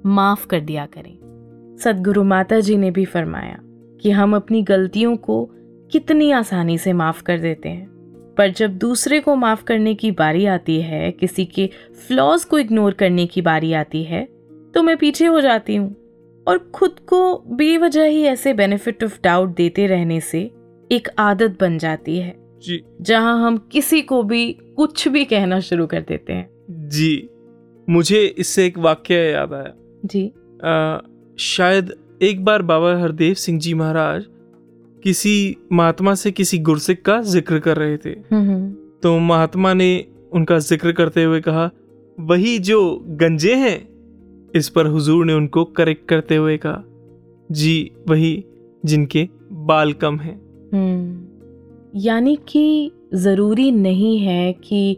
[0.06, 3.58] माफ़ कर दिया करें। सदगुरु माता जी ने भी फरमाया
[4.00, 5.48] कि हम अपनी गलतियों को
[5.92, 7.90] कितनी आसानी से माफ़ कर देते हैं।
[8.38, 11.70] पर जब दूसरे को माफ़ करने की बारी आती है किसी के
[12.06, 14.24] फ्लॉज को इग्नोर करने की बारी आती है
[14.74, 15.94] तो मैं पीछे हो जाती हूँ।
[16.46, 20.40] और खुद को बेवजह ही ऐसे बेनिफिट ऑफ़ डाउट देते रहने से
[20.92, 25.86] एक आदत बन जाती है। जी। जहाँ हम किसी को भी कुछ भी कहना शुरू
[25.86, 27.28] कर देते हैं। जी।
[27.88, 29.72] मुझे इससे एक वाक्य याद आया।
[30.04, 30.26] जी।
[30.64, 30.98] आ,
[31.38, 34.26] शायद एक बार बाबा हरदेव सिंह जी महाराज
[35.02, 38.70] किसी महात्मा से किसी गुरसिक का ज़िक्र कर रहे थे। हम्म हम्म।
[39.02, 41.70] तो महात्मा ने उनका ज़िक्र करते हुए कहा
[42.18, 42.80] वही जो
[43.20, 43.78] गंजे हैं
[44.54, 46.82] इस पर हुजूर ने उनको करेक्ट करते हुए कहा।
[47.50, 48.44] जी वही
[48.84, 50.34] जिनके बाल कम हैं।
[50.72, 54.92] हम्म। यानी कि ज़रूरी नहीं है कि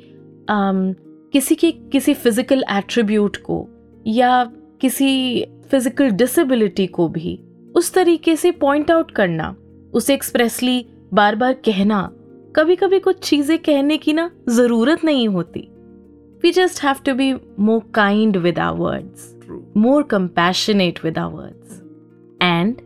[0.49, 0.93] अम,
[1.33, 3.67] किसी के किसी फ़िज़िकल एट्रीब्यूट को
[4.07, 4.45] या
[4.81, 7.39] किसी फ़िज़िकल डिसेबिलिटी को भी
[7.75, 9.55] उस तरीके से पॉइंट आउट करना।
[9.95, 12.11] उसे एक्सप्रेसली बार बार कहना
[12.57, 15.69] कभी कभी कुछ चीज़ें कहने की ना ज़रूरत नहीं होती।
[16.43, 19.35] We just have to be more kind with our words
[19.77, 21.83] more compassionate with our words
[22.41, 22.83] and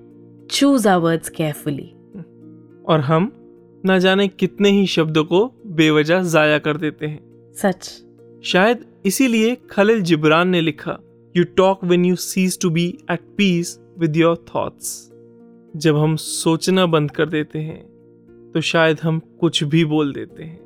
[0.51, 1.87] choose our words carefully.
[2.87, 3.31] और हम
[3.85, 8.03] ना जाने कितने ही शब्दों को बेवजह जाया कर देते हैं। सच।
[8.45, 10.99] शायद इसीलिए खलिल जिब्रान ने लिखा
[11.37, 15.08] you talk when you cease to be at peace with your thoughts
[15.79, 17.87] जब हम सोचना बंद कर देते हैं
[18.55, 20.61] तो शायद हम कुछ भी बोल देते हैं।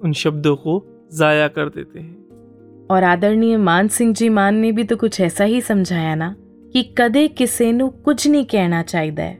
[0.00, 2.22] उन शब्दों को जाया कर देते हैं।
[2.90, 6.36] और आदरणीय मान सिंह जी मान ने भी तो कुछ ऐसा ही समझाया ना
[6.72, 9.38] कि कदे किसे नु कुछ नहीं कहना चाहिए।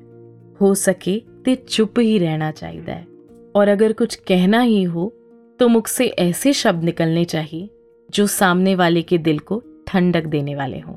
[0.61, 3.07] हो सके ते चुप ही रहना चाहिए।
[3.55, 5.13] और अगर कुछ कहना ही हो
[5.59, 7.71] तो मुख से ऐसे शब्द निकलने चाहिए
[8.11, 10.97] जो सामने वाले के दिल को ठंडक देने वाले हों।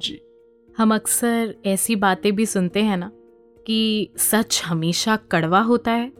[0.78, 3.12] हम अक्सर ऐसी बातें भी सुनते हैं ना
[3.68, 6.12] कि सच हमेशा कड़वा होता है?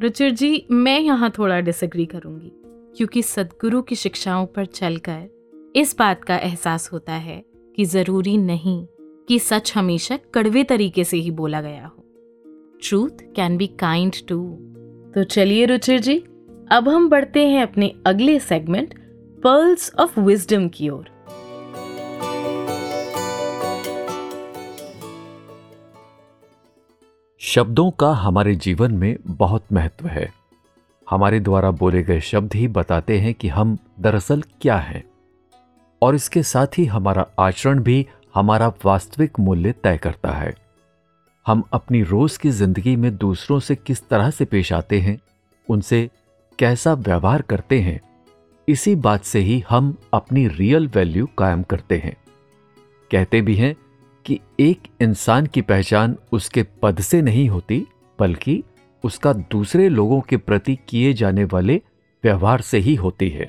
[0.00, 2.52] रुचिर जी, मैं यहाँ थोड़ा डिसग्री करूँगी,
[2.96, 7.44] क्योंकि सदगुरु की शिक्षाओं पर चलकर इस बात का एहसास होता है
[7.76, 8.86] कि ज़रूरी नहीं
[9.28, 12.02] कि सच हमेशा कड़वे तरीके से ही बोला गया हो।
[12.82, 14.42] Truth can be kind too
[15.14, 16.18] तो चलिए रुचिर जी,
[16.72, 18.94] अब हम बढ़ते हैं अपने अगले सेगमेंट
[19.44, 21.08] पर्ल्स ऑफ़ विजडम की ओर।
[27.40, 30.28] शब्दों का हमारे जीवन में बहुत महत्व है।
[31.10, 35.02] हमारे द्वारा बोले गए शब्द ही बताते हैं कि हम दरअसल क्या हैं।
[36.02, 40.54] और इसके साथ ही हमारा आचरण भी हमारा वास्तविक मूल्य तय करता है।
[41.46, 45.18] हम अपनी रोज की ज़िंदगी में दूसरों से किस तरह से पेश आते हैं,
[45.68, 46.10] उनसे
[46.58, 48.00] कैसा व्यवहार करते हैं,
[48.68, 52.16] इसी बात से ही हम अपनी रियल वैल्यू कायम करते हैं।
[53.10, 53.74] कहते भी हैं
[54.26, 57.86] कि एक इंसान की पहचान उसके पद से नहीं होती,
[58.20, 58.64] बल्कि
[59.04, 61.80] उसका दूसरे लोगों के प्रति किए जाने वाले
[62.24, 63.48] व्यवहार से ही होती है।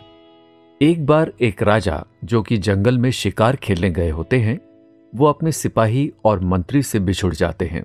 [0.81, 4.59] एक बार एक राजा, जो कि जंगल में शिकार खेलने गए होते हैं,
[5.15, 7.83] वो अपने सिपाही और मंत्री से बिछुड़ जाते हैं।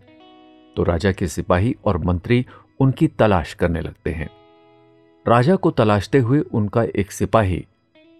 [0.76, 2.46] तो राजा के सिपाही और मंत्री
[2.80, 4.30] उनकी तलाश करने लगते हैं।
[5.28, 7.66] राजा को तलाशते हुए उनका एक सिपाही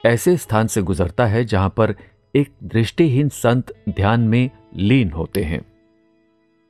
[0.06, 1.94] ऐसे स्थान से गुजरता है जहाँ पर
[2.35, 5.72] एक दृष्टिहीन संत ध्यान में लीन होते हैं।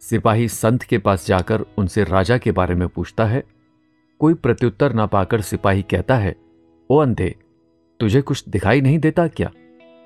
[0.01, 3.45] सिपाही संत के पास जाकर उनसे राजा के बारे में पूछता है।
[4.19, 6.37] कोई प्रत्युत्तर ना पाकर सिपाही कहता है,
[6.91, 7.37] ओ अंधे,
[8.01, 9.51] तुझे कुछ दिखाई नहीं देता क्या?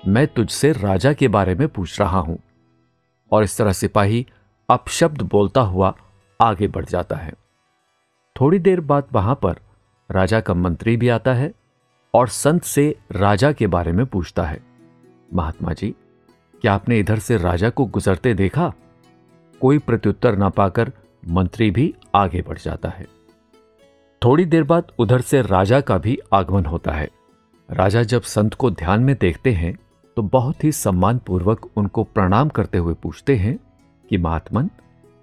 [0.07, 2.39] मैं तुझसे राजा के बारे में पूछ रहा हूँ।
[3.31, 4.27] और इस तरह सिपाही
[4.69, 5.95] अपशब्द बोलता हुआ
[6.41, 7.33] आगे बढ़ जाता है।
[8.41, 9.55] थोड़ी देर बाद वहाँ पर
[10.11, 11.53] राजा का मंत्री भी आता है
[12.13, 14.59] और संत से राजा के बारे में पूछता है।
[15.33, 15.95] महात्मा जी
[16.61, 18.73] क्या आपने इधर से राजा को गुजरते देखा?
[19.61, 20.91] कोई प्रत्युत्तर ना पाकर
[21.27, 23.05] मंत्री भी आगे बढ़ जाता है।
[24.21, 27.09] थोड़ी देर बाद उधर से राजा का भी आगमन होता है।
[27.69, 29.77] राजा जब संत को ध्यान में देखते हैं
[30.17, 33.57] तो बहुत ही सम्मानपूर्वक उनको प्रणाम करते हुए पूछते हैं
[34.09, 34.69] कि, महात्मन,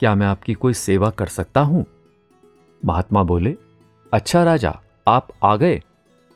[0.01, 1.85] क्या मैं आपकी कोई सेवा कर सकता हूँ?
[2.85, 3.57] महात्मा बोले
[4.12, 5.81] अच्छा राजा, आप आ गए।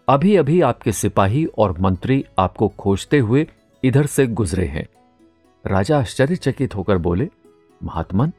[0.09, 3.47] अभी अभी आपके सिपाही और मंत्री आपको खोजते हुए
[3.85, 4.87] इधर से गुजरे हैं।
[5.65, 7.29] राजा आश्चर्यचकित होकर बोले,
[7.83, 8.33] महात्मन,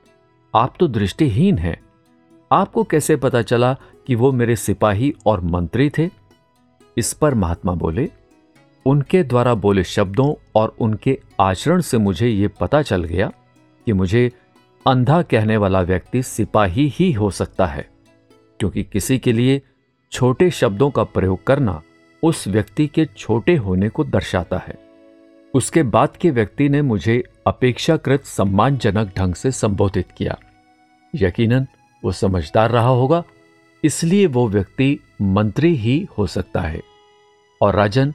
[0.54, 1.78] आप तो दृष्टिहीन हैं।
[2.52, 3.74] आपको कैसे पता चला
[4.08, 6.10] कि वो मेरे सिपाही और मंत्री थे?
[6.98, 8.10] इस पर महात्मा बोले,
[8.86, 13.32] उनके द्वारा बोले शब्दों और उनके आचरण से मुझे ये पता चल गया
[13.88, 14.32] कि मुझे
[14.86, 17.90] अंधा कहने वाला व्यक्ति सिपाही ही हो सकता है,
[18.60, 19.62] क्योंकि किसी के लिए
[20.12, 21.82] छोटे शब्दों का प्रयोग करना
[22.24, 24.89] उस व्यक्ति के छोटे होने को दर्शाता है।
[25.54, 30.40] उसके बाद के व्यक्ति ने मुझे अपेक्षाकृत सम्मानजनक ढंग से संबोधित किया।
[31.16, 31.68] यकीनन,
[32.04, 33.24] वो समझदार रहा होगा,
[33.84, 36.82] इसलिए वो व्यक्ति मंत्री ही हो सकता है।
[37.62, 38.14] और राजन,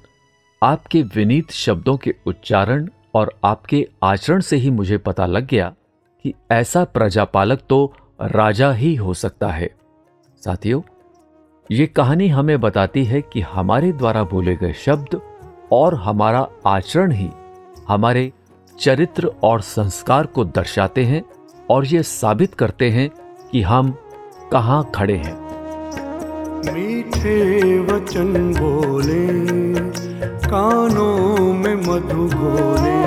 [0.62, 5.74] आपके विनीत शब्दों के उच्चारण और आपके आचरण से ही मुझे पता लग गया
[6.24, 9.70] कि ऐसा प्रजापालक तो राजा ही हो सकता है।
[10.44, 10.82] साथियों,
[11.70, 15.20] ये कहानी हमें बताती है कि हमारे द्वारा बोले गए शब्द
[15.72, 17.30] और हमारा आचरण ही
[17.88, 18.32] हमारे
[18.80, 21.22] चरित्र और संस्कार को दर्शाते हैं
[21.70, 23.08] और ये साबित करते हैं
[23.52, 23.94] कि हम
[24.52, 25.34] कहाँ खड़े हैं।
[26.74, 29.26] मीठे वचन बोले,
[30.48, 33.02] कानों में मधु घोले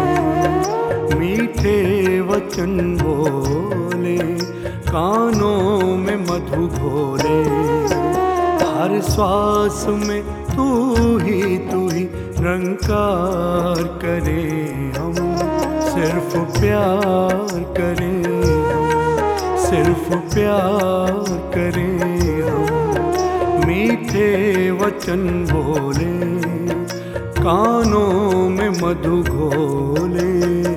[1.15, 4.17] मीठे वचन बोले,
[4.89, 7.37] कानों में मधु घोले
[8.87, 10.23] हर श्वास में
[10.55, 10.65] तू
[11.17, 12.03] ही तू ही
[12.39, 14.43] रंकार करे
[14.97, 15.13] हम।
[15.81, 18.23] सिर्फ़ प्यार करें
[19.57, 21.99] सिर्फ़ प्यार करें
[22.41, 26.15] हम। मीठे वचन बोले,
[27.43, 30.76] कानों में मधु घोले।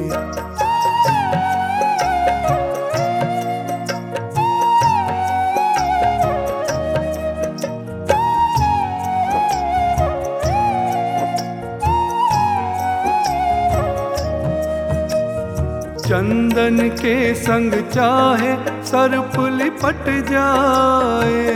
[16.11, 21.55] चंदन के संग चाहे सर्प लिपट जाए।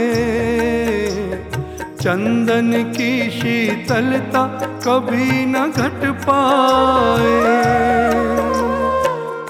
[2.01, 4.45] चंदन की शीतलता
[4.87, 7.35] कभी न घट पाए।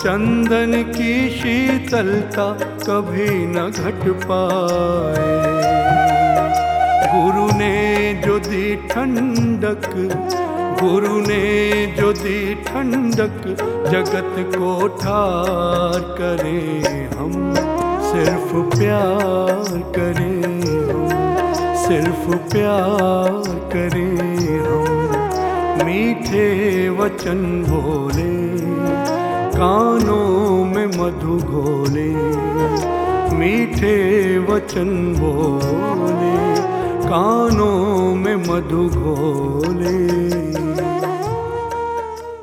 [0.04, 5.36] चंदन की शीतलता कभी न घट पाए।
[7.14, 9.90] गुरु ने जो दी ठंडक
[10.76, 11.44] गुरु ने
[12.00, 13.46] जो दी ठंडक
[13.92, 17.32] जगत को ठार करें हम,
[18.02, 20.44] सिर्फ़ प्यार करें
[20.90, 21.08] हम,
[21.88, 26.48] सिर्फ़ प्यार करें हम। मीठे
[26.90, 28.34] वचन बोले,
[29.58, 32.10] कानों में मधु घोले।
[33.36, 33.96] मीठे
[34.40, 36.36] वचन बोले,
[37.10, 40.35] कानों में मधु घोले।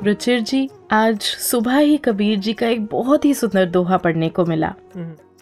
[0.03, 4.45] रुचिर जी आज सुबह ही कबीर जी का एक बहुत ही सुंदर दोहा पढ़ने को
[4.45, 4.75] मिला।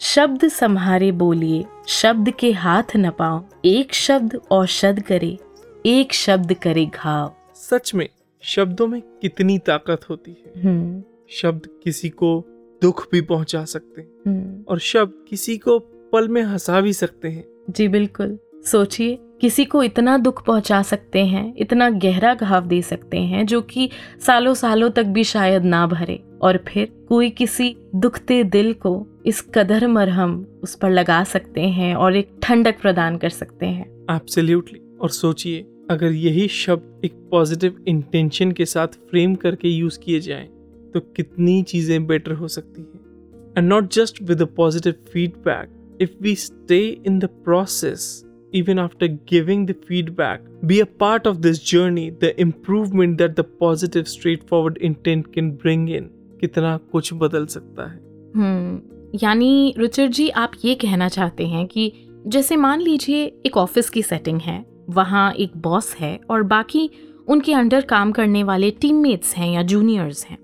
[0.01, 5.37] शब्द संहारे बोलिए शब्द के हाथ न पाओ एक शब्द औषध करे
[5.85, 8.09] एक शब्द करे घाव। सच में
[8.41, 12.45] शब्दों में कितनी ताकत होती है। हम्म। शब्द किसी को
[12.81, 15.79] दुख भी पहुँचा सकते हैं हम्म। और शब्द किसी को
[16.13, 21.25] पल में हंसा भी सकते हैं। जी बिल्कुल सोचिए। किसी को इतना दुख पहुँचा सकते
[21.25, 23.89] हैं, इतना गहरा घाव दे सकते हैं, जो कि
[24.25, 29.41] सालों सालों तक भी शायद ना भरे। और फिर कोई किसी दुखते दिल को इस
[29.55, 34.79] कदर मरहम उस पर लगा सकते हैं और एक ठंडक प्रदान कर सकते हैं। एब्सोल्युटली
[35.01, 40.47] और सोचिए, अगर यही शब्द एक पॉजिटिव इंटेंशन के साथ फ्रेम करके यूज़ किए जाएँ
[40.93, 46.35] तो कितनी चीज़ें बेटर हो सकती हैं। And not just with positive feedback if we
[46.35, 48.25] stay in the process
[48.55, 53.45] even after giving the feedback, be a part of this journey, the improvement that the
[53.63, 56.03] positive, straightforward intent can bring in.
[56.41, 57.99] कितना कुछ बदल सकता है।
[58.35, 58.81] हम्म
[59.23, 61.93] यानी रुचिर जी, आप ये कहना चाहते हैं कि
[62.27, 66.89] जैसे मान लीजिए एक ऑफ़िस की सेटिंग है, वहाँ एक बॉस है और बाकी
[67.27, 70.37] उनके अंडर काम करने वाले टीममेट्स हैं या जूनियर्स हैं।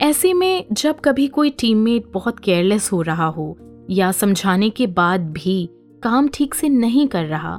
[0.00, 3.58] ऐसे में जब कभी कोई टीममेट बहुत केयरलेस हो रहा हो
[3.90, 5.70] या समझाने के बाद भी
[6.02, 7.56] काम ठीक से नहीं कर रहा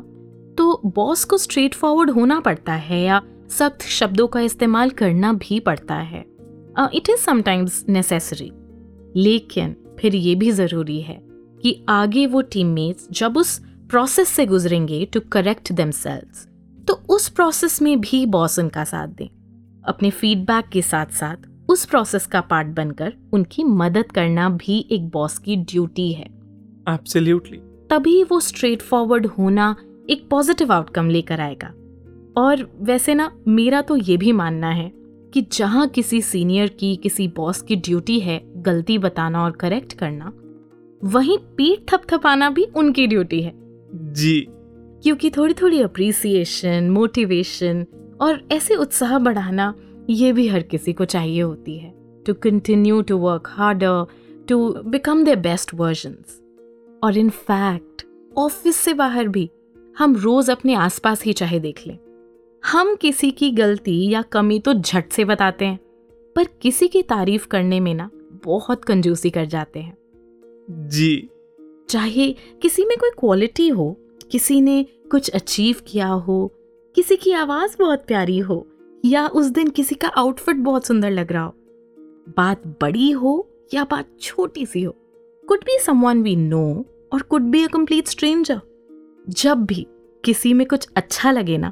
[0.57, 5.59] तो बॉस को स्ट्रेट फॉरवर्ड होना पड़ता है या सख्त शब्दों का इस्तेमाल करना भी
[5.59, 6.25] पड़ता है।
[6.93, 8.51] इट इज़ समटाइम्स नेसेसरी
[9.15, 11.19] लेकिन फिर ये भी ज़रूरी है
[11.61, 13.57] कि आगे वो टीममेट्स जब उस
[13.89, 16.47] प्रोसेस से गुजरेंगे टू करेक्ट देमसेल्व्स
[16.87, 19.27] तो उस प्रोसेस में भी बॉस उनका साथ दें।
[19.87, 25.07] अपने फीडबैक के साथ साथ उस प्रोसेस का पार्ट बनकर उनकी मदद करना भी एक
[25.09, 26.25] बॉस की ड्यूटी है।
[26.89, 27.59] एब्सोल्युटली
[27.89, 29.75] तभी वो स्ट्रेट फॉरवर्ड होना
[30.09, 31.73] एक पॉजिटिव आउटकम लेकर आएगा।
[32.37, 34.91] और वैसे ना मेरा तो ये भी मानना है
[35.33, 40.31] कि जहाँ किसी सीनियर की किसी बॉस की ड्यूटी है गलती बताना और करेक्ट करना
[41.03, 43.53] वहीं पीठ थपथपाना भी उनकी ड्यूटी है।
[44.13, 44.39] जी।
[45.03, 47.85] क्योंकि थोड़ी थोड़ी अप्रिसिएशन मोटिवेशन
[48.21, 49.73] और ऐसे उत्साह बढ़ाना
[50.09, 51.93] ये भी हर किसी को चाहिए होती है।
[52.25, 54.05] To continue to work harder
[54.47, 56.39] to become the best versions
[57.03, 58.05] और इन फैक्ट
[58.37, 59.49] ऑफ़िस से बाहर भी
[59.97, 61.97] हम रोज अपने आसपास ही चाहे देख लें।
[62.63, 65.79] हम किसी की गलती या कमी तो झट से बताते हैं
[66.35, 68.09] पर किसी की तारीफ़ करने में ना
[68.45, 69.97] बहुत कंजूसी कर जाते हैं।
[70.89, 71.29] जी।
[71.89, 72.31] चाहे
[72.61, 73.97] किसी में कोई क्वालिटी हो
[74.31, 76.51] किसी ने कुछ अचीव किया हो
[76.95, 78.67] किसी की आवाज़ बहुत प्यारी हो
[79.05, 81.53] या उस दिन किसी का आउटफिट बहुत सुंदर लग रहा हो
[82.37, 84.95] बात बड़ी हो या बात छोटी सी हो
[85.47, 88.61] could be someone we know और could be a complete stranger
[89.29, 89.85] जब भी
[90.25, 91.71] किसी में कुछ अच्छा लगे ना,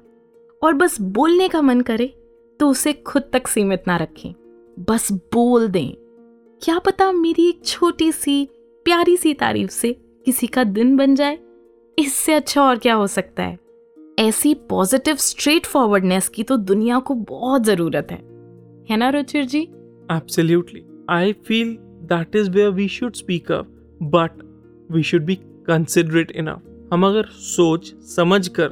[0.63, 2.07] और बस बोलने का मन करे
[2.59, 4.33] तो उसे खुद तक सीमित ना रखें।
[4.79, 5.93] बस बोल दें।
[6.61, 8.45] क्या पता मेरी एक छोटी सी,
[8.85, 9.93] प्यारी सी तारीफ़ से
[10.25, 11.39] किसी का दिन बन जाए।
[11.99, 13.57] इससे अच्छा और क्या हो सकता है?
[14.19, 18.17] ऐसी पॉजिटिव स्ट्रेट फॉरवर्डनेस की तो दुनिया को बहुत ज़रूरत है।
[18.89, 19.61] है ना, Ruchir ji?
[20.11, 23.67] Absolutely I feel that is where we should speak up
[24.03, 24.50] but
[24.91, 25.35] we should be
[25.67, 28.69] considerate enough हम अगर सोच समझ कर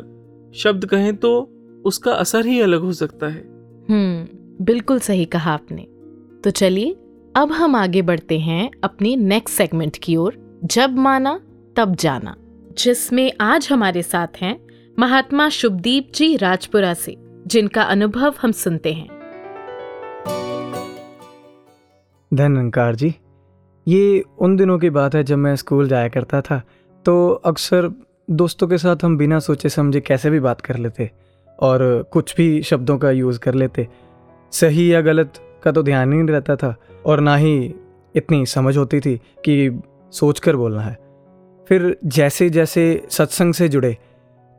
[0.56, 1.50] शब्द कहें तो
[1.86, 3.42] उसका असर ही अलग हो सकता है।
[3.90, 4.28] हम्म
[4.66, 5.82] बिल्कुल सही कहा आपने।
[6.44, 6.96] तो चलिए
[7.36, 11.40] अब हम आगे बढ़ते हैं अपने नेक्स्ट सेगमेंट की ओर। जब माना
[11.76, 12.36] तब जाना।
[12.78, 14.68] जिसमें आज हमारे साथ हैं
[15.00, 17.16] महात्मा शुभदीप जी राजपुरा से
[17.48, 19.08] जिनका अनुभव हम सुनते हैं।
[22.34, 23.16] धनंकार जी
[23.90, 26.62] ये उन दिनों की बात है जब मैं स्कूल जाया करता था
[27.06, 27.90] तो अक्सर
[28.32, 31.10] दोस्तों के साथ हम बिना सोचे समझे कैसे भी बात कर लेते
[31.60, 33.88] और कुछ भी शब्दों का यूज़ कर लेते।
[34.52, 35.34] सही या गलत
[35.64, 36.76] का तो ध्यान ही नहीं रहता था
[37.06, 37.74] और ना ही
[38.16, 39.16] इतनी समझ होती थी
[39.46, 39.82] कि
[40.14, 40.98] सोच कर बोलना है।
[41.68, 43.98] फिर जैसे जैसे सत्संग से जुड़े,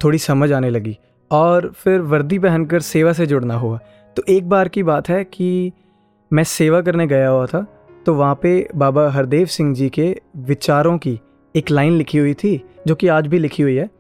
[0.01, 0.99] थोड़ी समझ आने लगी
[1.31, 3.79] और फिर वर्दी पहनकर सेवा से जुड़ना हुआ।
[4.17, 5.73] तो एक बार की बात है कि
[6.33, 7.67] मैं सेवा करने गया हुआ था
[8.07, 11.21] तो वहाँ पे बाबा हरदेव सिंह जी के विचारों की
[11.57, 13.91] एक लाइन लिखी हुई थी, जो कि आज भी लिखी हुई है।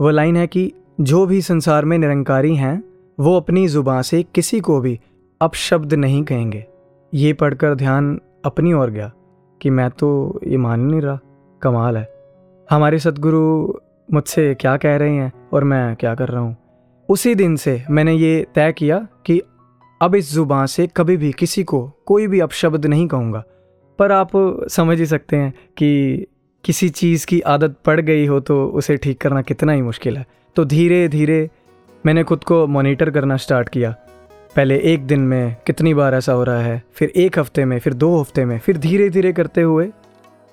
[0.00, 2.84] वो लाइन है कि जो भी संसार में निरंकारी हैं,
[3.20, 5.00] वो अपनी ज़ुबान से किसी को भी
[5.40, 6.66] अपशब्द नहीं कहेंगे।
[7.14, 9.12] ये पढ़कर ध्यान अपनी ओर गया
[9.60, 11.18] कि मैं तो ये मान नहीं रहा,
[11.62, 12.08] कमाल है।
[12.70, 13.72] हमारे सदगुरु
[14.12, 16.56] मुझसे क्या कह रहे हैं और मैं क्या कर रहा हूँ?
[17.08, 19.42] उसी दिन से मैंने ये तय किया कि
[20.02, 23.42] अब इस ज़ुबान से कभी भी किसी को कोई भी अपशब्द नहीं कहूँगा।
[23.98, 24.30] पर आप
[24.70, 26.26] समझ ही सकते हैं कि
[26.64, 30.24] किसी चीज़ की आदत पड़ गई हो तो उसे ठीक करना कितना ही मुश्किल है।
[30.56, 31.48] तो धीरे धीरे
[32.04, 33.94] मैंने खुद को मॉनिटर करना स्टार्ट किया।
[34.56, 37.94] पहले एक दिन में कितनी बार ऐसा हो रहा है, फिर एक हफ़्ते में, फिर
[37.94, 39.88] दो हफ़्ते में, फिर धीरे धीरे करते हुए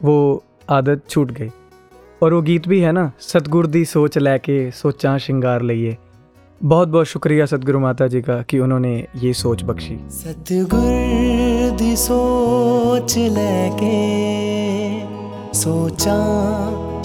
[0.02, 1.50] वो आदत छूट गई।
[2.22, 5.97] और वो गीत भी है ना, सतगुर दी सोच लैके, सोचा श्रृंगार लइए।
[6.64, 13.16] बहुत बहुत शुक्रिया सतगुरु माता जी का कि उन्होंने ये सोच बख्शी। सतगुर दी सोच
[13.18, 13.99] लैके
[15.53, 16.18] सोचा,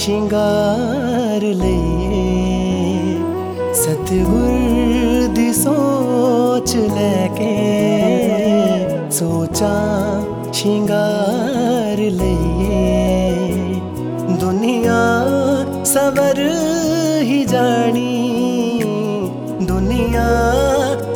[0.01, 2.25] श्रृंगार लइए
[3.75, 7.55] सतगुर दी सोच लैके
[9.11, 9.73] सोचा,
[10.53, 12.83] श्रृंगार लइए
[14.41, 14.99] दुनिया
[15.85, 16.43] सवर
[17.23, 18.14] ही जानी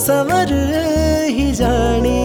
[0.09, 0.53] सवर
[1.37, 2.21] ही जानी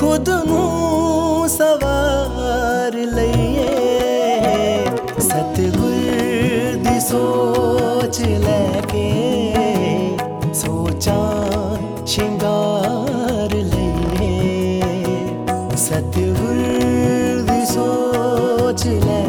[0.00, 3.78] खुद मुँह सवार लइए
[5.28, 5.96] सतगुर
[6.84, 9.08] दी सोच लैके
[10.60, 11.18] सोचा
[12.12, 14.30] श्रृंगार लइए
[15.86, 16.62] सतगुर
[17.50, 19.19] दी सोच लैके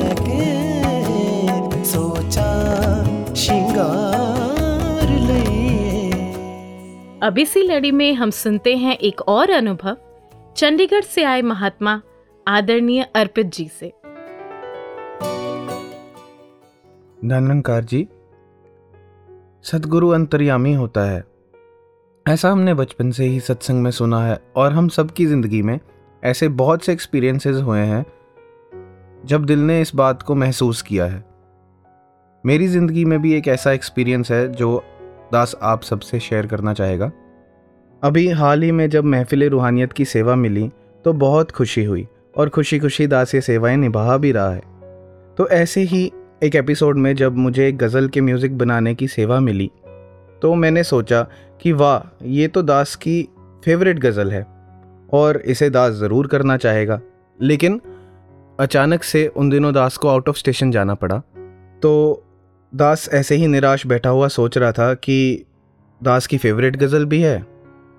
[7.21, 9.97] अब इसी लड़ी में हम सुनते हैं एक और अनुभव,
[10.57, 12.01] चंडीगढ़ से आए महात्मा
[12.47, 13.91] आदरणीय अर्पित जी से।
[17.23, 18.07] नंदनकार जी,
[19.63, 21.23] सदगुरु अंतर्यामी होता है।
[22.25, 25.79] ऐसा हमने बचपन से ही सत्संग में सुना है और हम सबकी ज़िंदगी में
[26.23, 28.05] ऐसे बहुत से एक्सपीरियंसेस हुए हैं,
[29.25, 31.23] जब दिल ने इस बात को महसूस किया है।
[32.43, 34.83] मेरी ज़िंदगी में भी एक ऐसा एक्सपीरियंस है जो
[35.31, 37.11] दास आप सबसे शेयर करना चाहेगा?
[38.03, 40.69] अभी हाल ही में जब महफिल रूहानियत की सेवा मिली
[41.05, 42.07] तो बहुत खुशी हुई
[42.37, 44.61] और खुशी खुशी दास ये सेवाएँ निभा भी रहा है।
[45.37, 46.11] तो ऐसे ही
[46.43, 49.69] एक एपिसोड में जब मुझे एक गज़ल के म्यूज़िक बनाने की सेवा मिली
[50.41, 51.21] तो मैंने सोचा
[51.61, 53.21] कि वाह, ये तो दास की
[53.65, 54.45] फेवरेट गज़ल है
[55.13, 56.99] और इसे दास ज़रूर करना चाहेगा।
[57.39, 57.81] लेकिन
[58.59, 61.17] अचानक से उन दिनों दास को आउट ऑफ़ स्टेशन जाना पड़ा
[61.83, 62.23] तो
[62.75, 65.45] दास ऐसे ही निराश बैठा हुआ सोच रहा था कि
[66.03, 67.45] दास की फेवरेट गज़ल भी है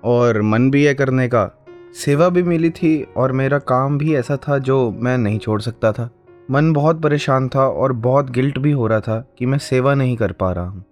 [0.03, 1.65] और मन भी है करने का।
[2.05, 5.91] सेवा भी मिली थी और मेरा काम भी ऐसा था जो मैं नहीं छोड़ सकता
[5.91, 6.09] था।
[6.51, 10.17] मन बहुत परेशान था और बहुत गिल्ट भी हो रहा था कि मैं सेवा नहीं
[10.17, 10.85] कर पा रहा हूँ।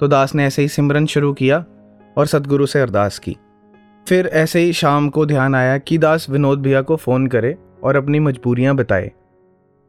[0.00, 1.64] तो दास ने ऐसे ही सिमरन शुरू किया
[2.18, 3.36] और सतगुरु से अरदास की।
[4.08, 7.96] फिर ऐसे ही शाम को ध्यान आया कि दास विनोद भैया को फ़ोन करे और
[7.96, 9.12] अपनी मजबूरियाँ बताए।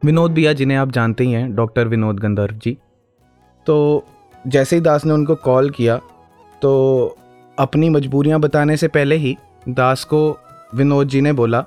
[0.04, 2.78] विनोद भैया जिन्हें आप जानते ही हैं, डॉक्टर विनोद गंधर्व जी।
[3.66, 4.04] तो
[4.46, 6.00] जैसे ही दास ने उनको कॉल किया
[6.62, 7.16] तो
[7.58, 9.36] अपनी मजबूरियाँ बताने से पहले ही
[9.68, 10.38] दास को
[10.74, 11.60] विनोद जी ने बोला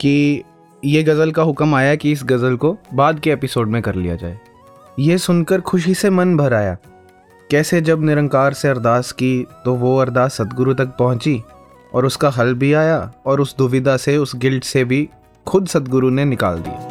[0.00, 0.44] कि
[0.84, 4.16] ये गज़ल का हुक्म आया कि इस गज़ल को बाद के एपिसोड में कर लिया
[4.16, 4.38] जाए।
[4.98, 6.76] ये सुनकर खुशी से मन भर आया।
[7.50, 11.42] कैसे जब निरंकार से अरदास की तो वो अरदास सदगुरु तक पहुँची
[11.94, 15.08] और उसका हल भी आया और उस दुविधा से, उस गिल्ट से भी
[15.46, 16.90] खुद सदगुरु ने निकाल दिया।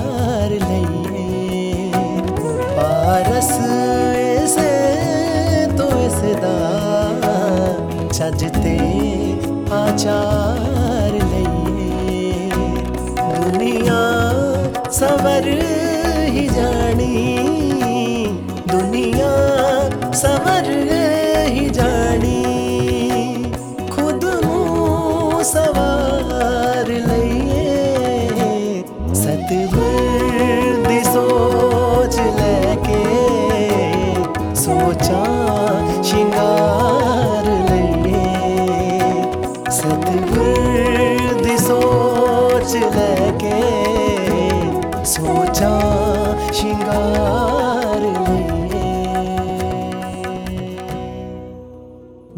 [8.21, 8.75] अच्छा सजते
[9.75, 12.49] आचार लइए
[13.17, 14.01] दुनिया
[14.91, 15.47] सवर
[16.33, 17.15] ही जानी।
[18.71, 19.31] दुनिया
[20.13, 20.69] सवर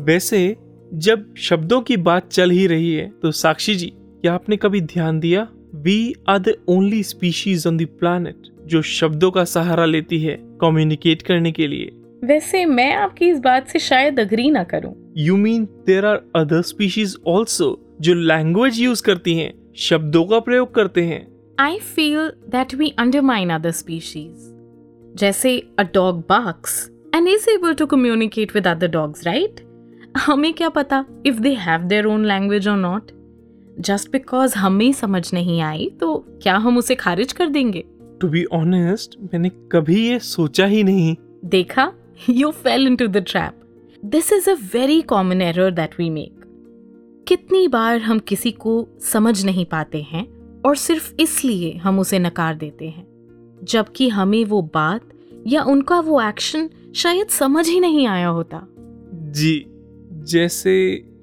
[0.03, 0.55] वैसे
[0.93, 5.19] जब शब्दों की बात चल ही रही है तो साक्षी जी क्या आपने कभी ध्यान
[5.19, 5.47] दिया?
[5.75, 8.35] We are the only species on the planet
[8.65, 11.91] जो शब्दों का सहारा लेती है कम्युनिकेट करने के लिए।
[12.23, 16.61] वैसे मैं आपकी इस बात से शायद अग्री ना करूँ। You mean there are other
[16.61, 21.27] species also जो लैंग्वेज यूज़ करती हैं शब्दों का प्रयोग करते हैं?
[21.61, 24.53] I feel that we undermine other species
[25.15, 26.81] जैसे a dog barks
[27.15, 29.61] and is able to communicate with other dogs, right?
[30.17, 33.11] हमें क्या पता if they have their own language or not?
[33.89, 37.83] Just because हमें समझ नहीं आई तो क्या हम उसे खारिज कर देंगे
[38.21, 41.91] टू बी ऑनेस्ट मैंने कभी ये सोचा ही नहीं देखा
[42.29, 43.53] you fell into the trap.
[44.03, 46.43] This is a very common error that we make.
[47.27, 50.25] कितनी बार हम किसी को समझ नहीं पाते हैं
[50.65, 53.05] और सिर्फ़ इसलिए हम उसे नकार देते हैं
[53.63, 55.01] जबकि हमें वो बात
[55.47, 58.67] या उनका वो एक्शन शायद समझ ही नहीं आया होता
[59.13, 59.65] जी
[60.23, 60.73] जैसे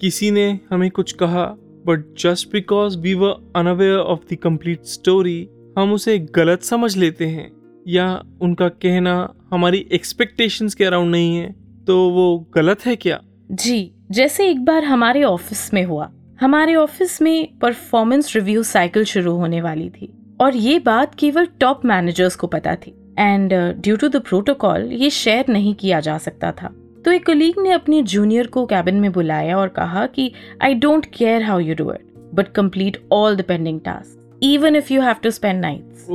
[0.00, 1.44] किसी ने हमें कुछ कहा
[1.86, 5.48] but just because we were unaware of the complete story
[5.78, 7.50] हम उसे गलत समझ लेते हैं,
[7.86, 9.12] या उनका कहना
[9.52, 11.50] हमारी एक्सपेक्टेशंस के अराउंड नहीं है
[11.86, 13.20] तो वो गलत है क्या?
[13.50, 19.32] जी, जैसे एक बार हमारे ऑफ़िस में हुआ। हमारे ऑफ़िस में परफॉर्मेंस रिव्यू साइकिल शुरू
[19.32, 24.08] होने वाली थी, और ये बात केवल टॉप मैनेजर्स को पता थी। And due to
[24.08, 26.74] the protocol ये शेयर नहीं किया जा सकता था।
[27.04, 30.32] तो एक कलीग ने अपने जूनियर को कैबिन में बुलाया और कहा कि
[30.62, 34.92] I don't care how you do it but complete all the pending task even if
[34.92, 36.06] you have to spend nights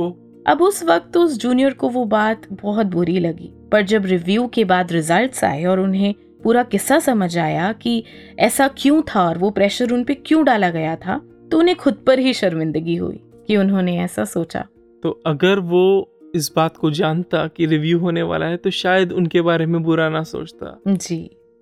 [0.46, 4.64] अब उस वक्त उस जूनियर को वो बात बहुत बुरी लगी पर जब रिव्यू के
[4.64, 6.14] बाद रिजल्ट्स आए और उन्हें
[6.44, 8.04] पूरा किस्सा समझ आया कि
[8.38, 11.20] ऐसा क्यों था और वो प्रेशर उन पे क्यों डाला गया था
[11.52, 14.66] तो उन्हें खुद पर ही शर्मिंदगी हुई कि उन्होंने ऐसा सोचा।
[15.02, 19.40] तो अगर वो इस बात को जानता कि रिव्यू होने वाला है तो शायद उनके
[19.40, 21.18] बारे में बुरा ना सोचता। जी।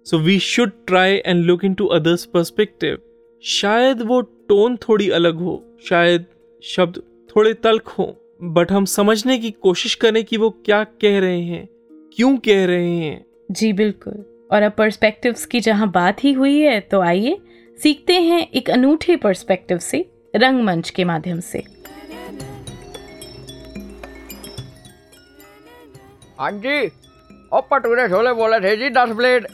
[0.07, 2.99] So we should try and look into others perspective
[3.43, 6.25] शायद वो टोन थोड़ी अलग हो शायद
[6.65, 8.07] शब्द थोड़े तल्ख हो
[8.43, 11.69] बट हम समझने की कोशिश करें कि वो क्या कह रहे हैं
[12.17, 16.79] क्यों कह रहे हैं। जी बिल्कुल। और अब पर्सपेक्टिव्स की जहाँ बात ही हुई है
[16.81, 17.39] तो आइए
[17.79, 20.05] सीखते हैं एक अनूठे पर्सपेक्टिव से
[20.37, 21.63] रंगमंच के माध्यम से।
[26.41, 26.87] हाँ जी।
[27.53, 29.47] और पटूरे छोले बोले थे जी दस प्लेट।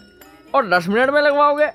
[0.55, 1.69] और दस मिनट में लगवाओगे।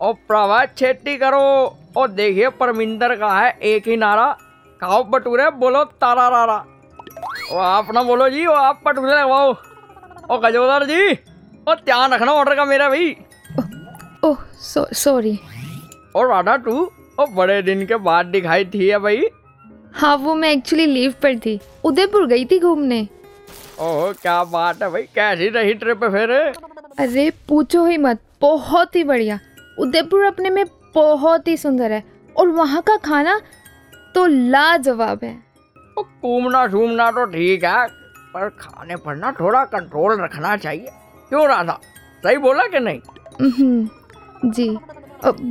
[0.00, 4.32] और प्रभात छेटी करो। और देखिए परमिंदर का है एक ही नारा।
[4.80, 6.56] खाओ पटूरे बोलो तारा रारा।
[7.52, 9.54] और आप ना बोलो जी और आप पटूरे लगवाओ।
[10.30, 11.14] और गजोदर जी
[11.68, 13.16] और ध्यान रखना ऑर्डर का मेरा भाई।
[14.24, 14.36] ओह
[14.94, 15.38] सॉरी
[16.16, 19.24] और राधा तू और बड़े दिन के बाद दिखाई थी है भाई।
[19.92, 23.08] हाँ वो मैं एक्चुअली लीव पर थी। उदयपुर गई थी घूमने।
[23.80, 25.02] ओह क्या बात है भाई?
[25.02, 26.30] कैसी रही ट्रिप फिर?
[26.98, 29.38] अरे पूछो ही मत। बहुत ही बढ़िया।
[29.78, 30.64] उदयपुर अपने में
[30.94, 32.02] बहुत ही सुंदर है।
[32.36, 33.40] और वहाँ का खाना
[34.14, 35.34] तो लाजवाब है।
[35.98, 37.86] घूमना घूमना तो ठीक है
[38.34, 40.88] पर खाने पर ना थोड़ा कंट्रोल रखना चाहिए।
[41.28, 41.80] क्यों राधा?
[42.18, 43.00] सही बोला कि नहीं?
[43.50, 43.88] हम्म,
[44.50, 44.68] जी।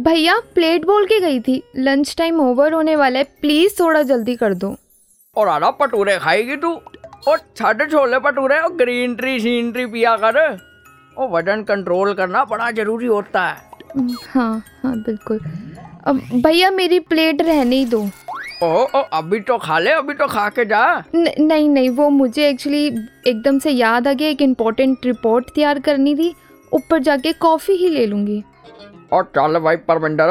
[0.04, 4.36] भैया प्लेट बोल के गई थी। लंच टाइम ओवर होने वाला है। प्लीज़ थोड़ा जल्दी
[4.36, 4.76] कर दो।
[5.36, 6.80] और राधा पटूरे खाएगी तू?
[7.28, 10.40] और छठ छोले पटूरे और ग्रीन ट्री सीन ट्री पिया कर।
[11.18, 13.72] और वज़न कंट्रोल करना बड़ा ज़रूरी होता है।
[14.30, 15.40] हाँ हाँ बिल्कुल।
[16.06, 18.02] अब भैया मेरी प्लेट रहने ही दो।
[18.64, 20.84] ओ, ओ अभी तो खा ले अभी तो खा के जा।
[21.16, 22.86] न, नहीं नहीं वो मुझे एक्चुअली
[23.28, 26.34] एकदम से याद आ गया एक इम्पोर्टेंट रिपोर्ट तैयार करनी थी।
[26.74, 28.44] ऊपर जाके कॉफ़ी ही ले लूँगी।
[29.12, 30.30] और चल भाई परमिंदर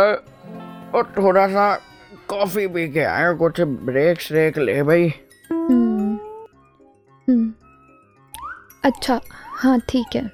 [0.94, 1.74] और थोड़ा सा
[2.28, 5.12] कॉफ़ी पी के आए कुछ ब्रेक श्रेक ले भाई।
[5.50, 6.01] हम्म,
[8.84, 9.20] अच्छा
[9.56, 10.30] हाँ ठीक है।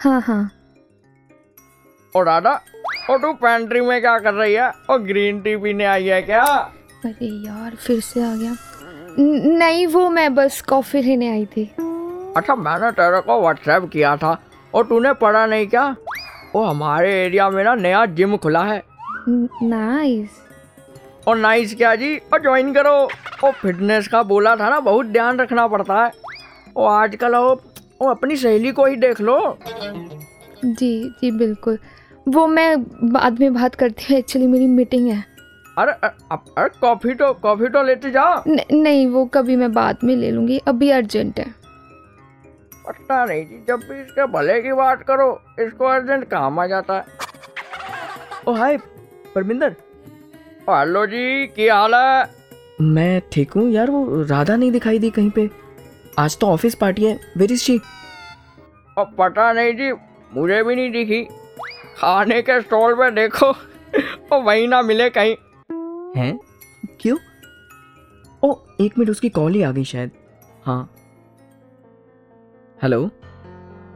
[0.00, 0.50] हाँ हाँ।
[2.16, 2.60] और राधा
[3.10, 4.72] और तू पेंट्री में क्या कर रही है?
[4.90, 6.44] और ग्रीन टी पीने आई है क्या?
[7.04, 8.56] अरे यार फिर से आ गया।
[9.18, 11.64] न- नहीं वो मैं बस कॉफ़ी लेने आई थी।
[12.36, 14.42] अच्छा मैंने तेरे को व्हाट्सएप किया था।
[14.74, 15.96] और तूने पढ़ा नहीं क्या?
[16.54, 18.82] वो हमारे एरिया में ना नया जिम खुला है।
[19.62, 20.43] नाइस
[21.28, 22.92] और नाइस क्या जी और ज्वाइन करो।
[23.44, 26.10] और फिटनेस का बोला था ना बहुत ध्यान रखना पड़ता है।
[26.76, 27.54] और आजकल वो
[28.02, 29.58] वो अपनी सहेली को ही देख लो।
[30.64, 31.78] जी जी बिल्कुल।
[32.28, 35.24] वो मैं बाद में बात करती हूँ एक्चुअली मेरी मीटिंग है।
[35.78, 39.98] अरे अरे अरे कॉफ़ी तो कॉफ़ी तो लेते जाओ न, नहीं वो कभी मैं बाद
[40.04, 41.46] में ले लूँगी अभी अर्जेंट है।
[42.86, 45.28] पता नहीं जी जब भी इसके भले की बात करो
[45.60, 47.04] इसको अर्जेंट काम आ जाता है।
[48.48, 48.76] ओ हाय
[49.34, 49.72] परमिंदर ओ,
[50.68, 52.24] हेलो जी क्या हाल है?
[52.80, 55.48] मैं ठीक हूँ यार वो राधा नहीं दिखाई दी कहीं पे।
[56.18, 57.76] आज तो ऑफ़िस पार्टी है। वेर इज़ शी
[58.98, 59.90] और पता नहीं जी
[60.34, 61.22] मुझे भी नहीं दिखी।
[61.98, 65.36] खाने के स्टॉल पे देखो और वहीं ना मिले कहीं।
[66.16, 66.38] हैं?
[67.00, 67.18] क्यों?
[68.42, 70.10] ओ एक मिनट उसकी कॉल ही आ गई शायद।
[70.66, 70.90] हाँ।
[72.82, 73.04] हेलो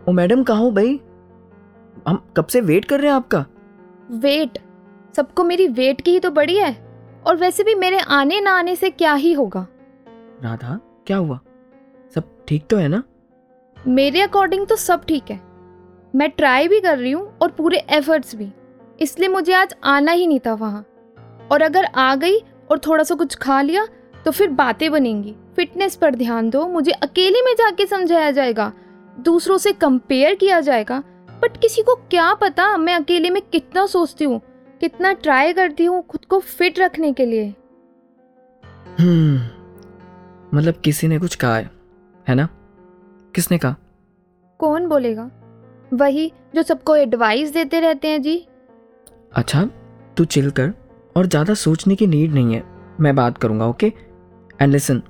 [0.08, 1.00] ओ मैडम कहाँ हो भाई?
[2.08, 3.44] हम कब से वेट कर रहे हैं आपका?
[4.10, 4.58] वेट
[5.18, 6.70] सबको मेरी वेट की ही तो बड़ी है
[7.26, 9.66] और वैसे भी मेरे आने ना आने से क्या ही होगा?
[10.42, 11.38] राधा क्या हुआ?
[12.14, 13.02] सब ठीक तो है ना?
[13.76, 15.40] मेरे अकॉर्डिंग तो सब ठीक है।
[16.14, 18.48] मैं ट्राई भी कर रही हूँ और पूरे एफर्ट्स भी
[19.00, 20.84] इसलिए मुझे आज आना ही नहीं था वहाँ।
[21.52, 22.38] और अगर आ गई
[22.70, 23.86] और थोड़ा सा कुछ खा लिया
[24.24, 28.72] तो फिर बातें बनेंगी। फिटनेस पर ध्यान दो मुझे अकेले में जाके समझाया जाएगा।
[29.20, 31.02] दूसरों से कंपेयर किया जाएगा
[31.42, 34.40] बट किसी को क्या पता मैं अकेले में कितना सोचती हूँ।
[34.80, 37.54] कितना ट्राई करती हूँ खुद को फिट रखने के लिए।
[38.98, 41.70] हम्म मतलब किसी ने कुछ कहा है
[42.26, 42.48] है ना?
[43.34, 43.74] किसने कहा?
[44.60, 45.30] कौन बोलेगा?
[45.92, 48.36] वही जो सबको एडवाइस देते रहते हैं जी।
[49.32, 49.64] अच्छा
[50.16, 50.72] तू चिल कर
[51.16, 52.62] और ज़्यादा सोचने की नीड नहीं है।
[53.00, 53.92] मैं बात करूँगा okay
[54.62, 55.02] and listen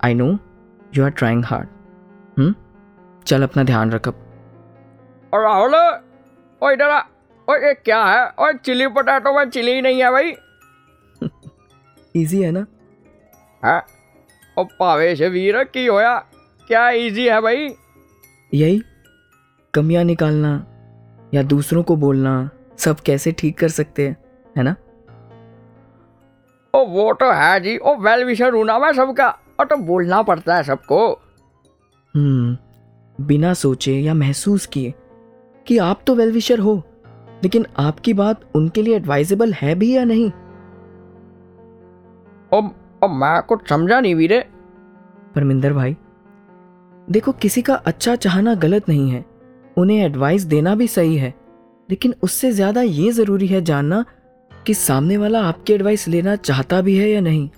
[0.00, 0.26] I know
[0.96, 1.68] you are trying hard
[2.38, 2.54] hmm
[3.26, 4.14] चल अपना ध्यान रख अब।
[5.32, 7.00] और राहुल ओ इधर आ
[7.50, 8.26] ओ ये क्या है?
[8.28, 10.34] और चिली पोटैटो में चिली ही नहीं है भाई।
[12.14, 12.66] इजी है ना?
[13.62, 13.80] है।
[14.56, 16.18] और पावे से वीर की होया?
[16.70, 17.68] क्या इजी है भाई?
[18.52, 18.80] यही
[19.74, 20.52] कमियाँ निकालना
[21.34, 24.16] या दूसरों को बोलना सब कैसे ठीक कर सकते हैं
[24.56, 24.74] है ना?
[26.74, 29.28] ओ वो तो है जी ओ वेल विशर हूँ ना मैं सबका
[29.60, 31.10] और तो बोलना पड़ता है सबको।
[32.14, 34.94] हम्म बिना सोचे या महसूस किए
[35.66, 36.82] कि आप तो वेल विशर हो।
[37.42, 40.30] लेकिन आपकी बात उनके लिए एडवाइजेबल है भी या नहीं?
[42.52, 42.60] ओ,
[43.04, 44.44] ओ मैं कुछ समझा नहीं वीरे।
[45.34, 45.96] परमिंदर भाई
[47.10, 49.24] देखो किसी का अच्छा चाहना गलत नहीं है।
[49.76, 51.34] उन्हें एडवाइस देना भी सही है।
[51.90, 54.04] लेकिन उससे ज़्यादा ये ज़रूरी है जानना
[54.66, 57.48] कि सामने वाला आपकी एडवाइस लेना चाहता भी है या नहीं।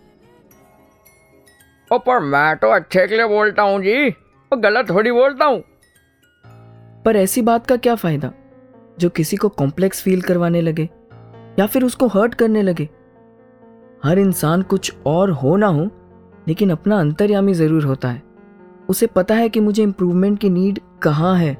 [1.90, 5.62] ओ पर मैं तो अच्छे के लिए बोलता हूँ जी। और गलत थोड़ी बोलता हूँ।
[7.04, 8.32] पर ऐसी बात का क्या फ़ायदा?
[8.98, 10.88] जो किसी को कॉम्प्लेक्स फील करवाने लगे,
[11.58, 12.88] या फिर उसको हर्ट करने लगे।
[14.04, 15.88] हर इंसान कुछ और हो ना हो,
[16.48, 18.22] लेकिन अपना अंतर्यामी ज़रूर होता है।
[18.88, 21.56] उसे पता है कि मुझे इम्प्रूवमेंट की नीड कहाँ है।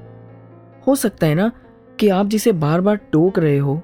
[0.87, 1.51] हो सकता है ना
[1.99, 3.81] कि आप जिसे बार बार टोक रहे हो,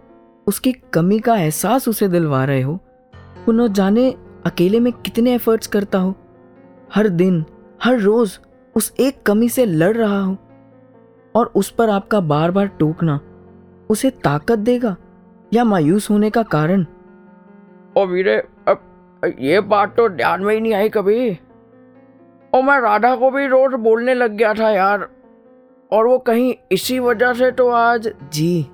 [0.47, 2.73] उसकी कमी का एहसास उसे दिलवा रहे हो।
[3.39, 4.11] वो न जाने
[4.47, 6.15] अकेले में कितने एफर्ट्स करता हो।
[6.95, 7.45] हर दिन,
[7.83, 8.39] हर रोज़
[8.77, 10.37] उस एक कमी से लड़ रहा हो,
[11.35, 13.19] और उस पर आपका बार बार टोकना
[13.91, 14.97] उसे ताकत देगा
[15.53, 16.85] या मायूस होने का कारण?
[17.97, 18.37] ओ वीरे
[18.69, 18.83] अब
[19.39, 21.31] ये बात तो ध्यान में ही नहीं आई कभी।
[22.55, 25.09] और मैं राधा को भी रोज बोलने लग गया था यार
[25.93, 28.67] और वो कहीं इसी वजह से तो आज जी।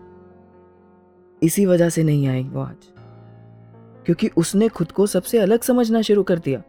[1.42, 2.88] इसी वजह से नहीं आई वो आज।
[4.06, 6.62] क्योंकि उसने खुद को सबसे अलग समझना शुरू कर दिया।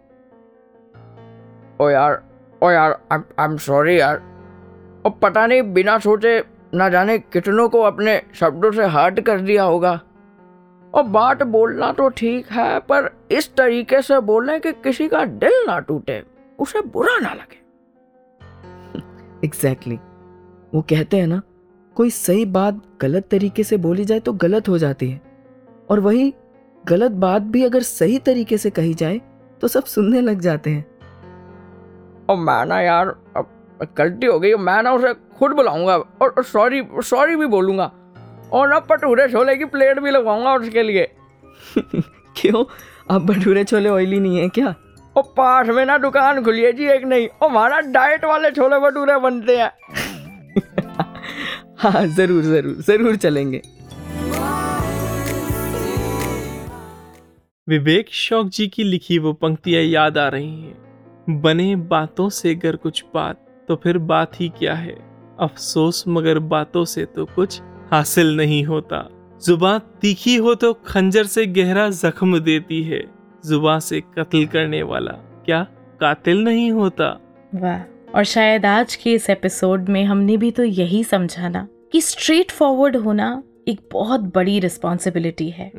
[1.82, 2.22] ओ यार
[2.64, 4.22] ओ यार आई एम सॉरी यार।
[5.06, 6.40] और पता नहीं बिना सोचे
[6.74, 10.00] ना जाने कितनों को अपने शब्दों से हर्ट कर दिया होगा।
[10.94, 15.64] और बात बोलना तो ठीक है पर इस तरीके से बोलें कि किसी का दिल
[15.68, 16.24] ना टूटे
[16.60, 17.64] उसे बुरा ना लगे।
[19.48, 20.76] Exactly exactly.
[20.76, 21.42] वो कहते हैं ना
[21.96, 25.22] कोई सही बात गलत तरीके से बोली जाए तो गलत हो जाती है।
[25.90, 26.34] और वही
[26.86, 29.22] गलत बात भी अगर सही तरीके से कही जाए
[29.62, 30.86] तो सब सुनने लग जाते हैं।
[32.30, 33.08] और मैं ना यार
[33.38, 33.55] अब
[33.98, 37.92] गलती हो गई मैं ना उसे खुद बुलाऊँगा और सॉरी सॉरी भी बोलूँगा।
[38.54, 41.06] और ना भटूरे छोले की प्लेट भी लगवाऊँगा उसके लिए।
[42.38, 42.64] क्यों?
[43.12, 44.74] अब भटूरे छोले ऑयली नहीं है क्या?
[45.16, 48.80] और पास में ना दुकान खुली है जी एक नहीं और हमारा डाइट वाले छोले
[48.80, 49.72] भटूरे बनते हैं।
[51.78, 53.62] हाँ ज़रूर ज़रूर ज़रूर चलेंगे।
[57.68, 62.76] विवेक शौक जी की लिखी वो पंक्तियाँ याद आ रही हैं। बने बातों से अगर
[62.76, 64.96] कुछ बात तो फिर बात ही क्या है?
[65.40, 67.60] अफसोस मगर बातों से तो कुछ
[67.92, 69.08] हासिल नहीं होता।
[69.46, 73.04] जुबा तीखी हो तो खंजर से गहरा जख्म देती है।
[73.46, 75.12] जुबा से कत्ल करने वाला
[75.46, 75.64] क्या
[76.00, 77.10] कातिल नहीं होता?
[77.56, 77.82] वाह
[78.16, 82.52] और शायद आज के इस एपिसोड में हमने भी तो यही समझा ना कि स्ट्रेट
[82.52, 85.72] फॉरवर्ड होना एक बहुत बड़ी रिस्पॉन्सिबिलिटी है।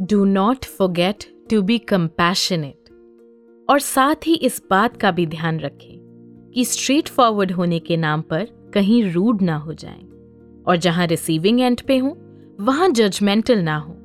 [0.00, 2.90] Do not forget to be compassionate
[3.70, 5.93] और साथ ही इस बात का भी ध्यान रखें।
[6.54, 10.08] कि स्ट्रेट फॉरवर्ड होने के नाम पर कहीं रूड ना हो जाएँ।
[10.66, 12.18] और जहाँ रिसीविंग एंड पे हो,
[12.60, 13.96] वहाँ जजमेंटल ना हो।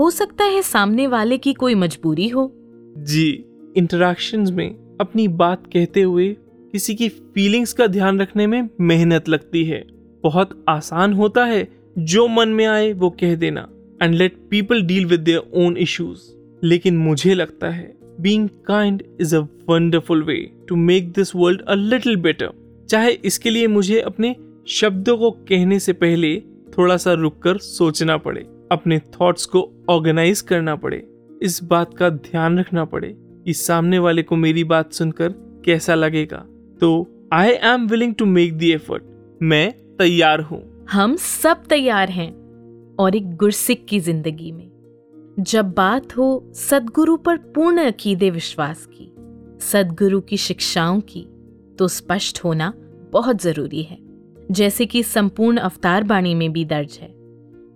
[0.00, 2.52] हो सकता है सामने वाले की कोई मजबूरी हो।
[2.98, 3.44] जी
[3.76, 6.36] इंटरेक्शंस में अपनी बात कहते हुए
[6.72, 9.86] किसी की फीलिंग्स का ध्यान रखने में मेहनत लगती है।
[10.22, 11.68] बहुत आसान होता है
[11.98, 13.68] जो मन में आए वो कह देना।
[14.02, 16.20] And let people deal with their own issues
[16.66, 20.36] लेकिन मुझे लगता है being kind is a wonderful way
[20.68, 22.50] to make this world a little better
[22.88, 24.34] चाहे इसके लिए मुझे अपने
[24.70, 26.36] शब्दों को कहने से पहले
[26.78, 28.40] थोड़ा सा रुककर सोचना पड़े,
[28.72, 29.60] अपने थॉट्स को
[29.90, 31.02] ऑर्गेनाइज करना पड़े,
[31.42, 35.34] इस बात का ध्यान रखना पड़े कि सामने वाले को मेरी बात सुनकर
[35.64, 36.44] कैसा लगेगा।
[36.80, 36.90] तो
[37.32, 39.02] I am willing to make the effort
[39.42, 42.30] मैं तैयार हूँ। हम सब तैयार हैं
[42.98, 44.63] और एक गुरसिक की ज़िंदगी में।
[45.40, 49.14] जब बात हो सदगुरु पर पूर्ण अकीदे विश्वास की,
[49.60, 51.26] सदगुरु की शिक्षाओं की
[51.78, 52.72] तो स्पष्ट होना
[53.12, 53.98] बहुत ज़रूरी है।
[54.50, 57.14] जैसे कि संपूर्ण अवतार बाणी में भी दर्ज है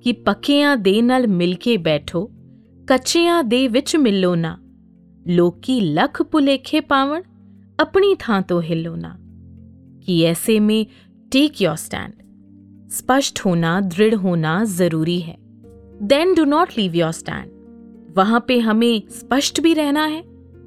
[0.02, 2.30] कि पक्कियाँ दे नल मिलके बैठो
[2.88, 4.60] कच्चियाँ दे विच मिलो ना।
[5.28, 7.22] लोकी लख पुलेखे पावण
[7.80, 9.18] अपनी थां तो हिलो ना।
[10.06, 10.86] कि ऐसे में
[11.32, 12.12] टेक योर स्टैंड।
[12.90, 15.47] स्पष्ट होना, दृढ़ होना ज़रूरी है।
[16.02, 20.22] Then do not leave your stand वहाँ पे हमें स्पष्ट भी रहना है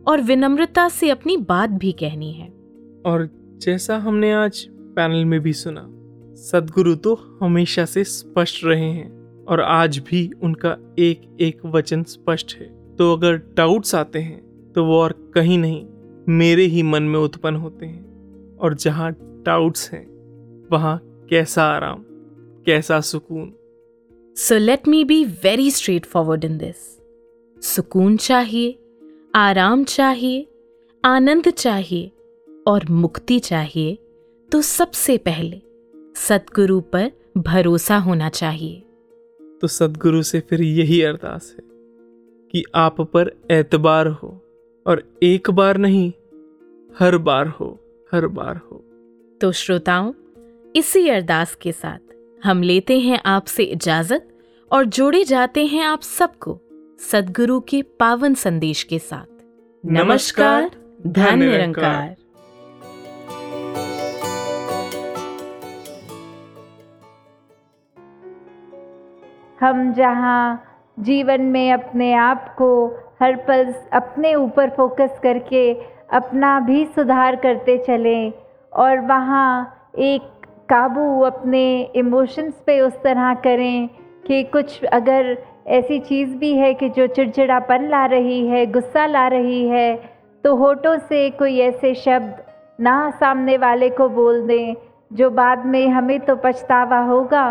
[0.07, 2.47] और विनम्रता से अपनी बात भी कहनी है।
[3.05, 3.29] और
[3.61, 4.59] जैसा हमने आज
[4.95, 5.81] पैनल में भी सुना,
[6.35, 12.55] सदगुरु तो हमेशा से स्पष्ट रहे हैं और आज भी उनका एक एक वचन स्पष्ट
[12.59, 15.85] है। तो अगर डाउट्स आते हैं तो वो और कहीं नहीं,
[16.29, 19.11] मेरे ही मन में उत्पन्न होते हैं। और जहाँ
[19.45, 20.05] डाउट्स हैं,
[20.71, 22.03] वहाँ कैसा आराम,
[22.65, 23.53] कैसा सुकून
[24.37, 25.71] so let me be very
[26.05, 26.75] straightforward in this
[27.61, 28.75] सुकून चाहिए
[29.35, 30.47] आराम चाहिए
[31.05, 32.11] आनंद चाहिए
[32.67, 33.97] और मुक्ति चाहिए
[34.51, 35.61] तो सबसे पहले
[36.15, 38.83] सतगुरु पर भरोसा होना चाहिए।
[39.61, 41.63] तो सदगुरु से फिर यही अरदास है
[42.51, 44.39] कि आप पर एतबार हो
[44.85, 46.11] और एक बार नहीं
[46.99, 47.79] हर बार हो
[48.11, 48.83] हर बार हो।
[49.41, 50.13] तो श्रोताओं
[50.75, 52.10] इसी अरदास के साथ
[52.43, 54.27] हम लेते हैं आपसे इजाज़त
[54.71, 56.59] और जोड़े जाते हैं आप सबको
[57.11, 59.25] सदगुरु के पावन संदेश के साथ।
[59.85, 60.71] नमस्कार,
[61.07, 62.15] धन निरंकार।
[69.59, 70.63] हम जहाँ
[70.99, 72.87] जीवन में अपने आप को
[73.21, 75.73] हर पल अपने ऊपर फोकस करके
[76.13, 78.33] अपना भी सुधार करते चलें
[78.73, 80.40] और वहाँ एक
[80.71, 81.63] काबू अपने
[81.95, 83.87] इमोशंस पे उस तरह करें
[84.27, 89.27] कि कुछ अगर ऐसी चीज़ भी है कि जो चिड़चिड़ापन ला रही है, गुस्सा ला
[89.27, 89.95] रही है
[90.43, 92.35] तो होठों से कोई ऐसे शब्द
[92.79, 94.75] ना सामने वाले को बोल दें,
[95.13, 97.43] जो बाद में हमें तो पछतावा होगा,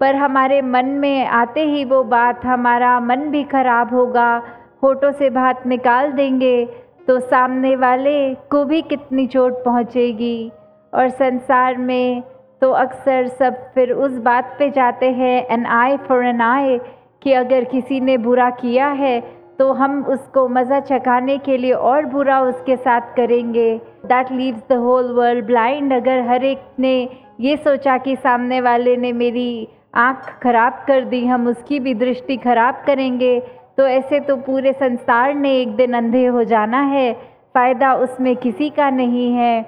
[0.00, 4.42] पर हमारे मन में आते ही वो बात, हमारा मन भी खराब होगा,
[4.82, 6.64] होठों से बात निकाल देंगे
[7.08, 10.52] तो सामने वाले को भी कितनी चोट पहुंचेगी।
[10.92, 12.22] और संसार में
[12.62, 16.78] तो अक्सर सब फिर उस बात पे जाते हैं an eye for an eye
[17.22, 19.20] कि अगर किसी ने बुरा किया है
[19.58, 23.74] तो हम उसको मज़ा चखाने के लिए और बुरा उसके साथ करेंगे।
[24.06, 26.94] That leaves the whole world blind अगर हर एक ने
[27.40, 32.36] ये सोचा कि सामने वाले ने मेरी आँख खराब कर दी, हम उसकी भी दृष्टि
[32.36, 33.38] खराब करेंगे
[33.76, 37.12] तो ऐसे तो पूरे संसार ने एक दिन अंधे हो जाना है।
[37.54, 39.64] फ़ायदा उसमें किसी का नहीं है।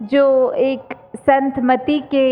[0.00, 2.26] जो एक संत मति के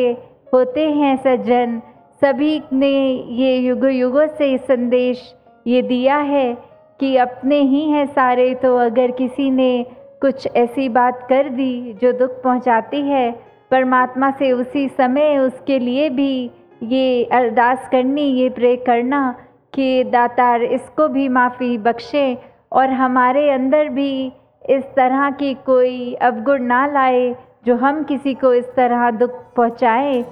[0.55, 1.81] होते हैं सज्जन।
[2.23, 2.93] सभी ने
[3.35, 5.23] ये युग युगों से संदेश
[5.67, 6.53] ये दिया है
[7.01, 9.87] कि अपने ही हैं सारे। तो अगर किसी ने
[10.21, 13.31] कुछ ऐसी बात कर दी जो दुख पहुंचाती है,
[13.71, 16.51] परमात्मा से उसी समय उसके लिए भी
[16.83, 19.35] ये अरदास करनी, ये प्रे करना
[19.75, 22.37] कि दातार इसको भी माफ़ी बख्शे
[22.73, 24.33] और हमारे अंदर भी
[24.69, 27.35] इस तरह की कोई अवगुण ना लाए।
[27.67, 30.25] जो हम किसी को इस तरह दुख पहुँचाए।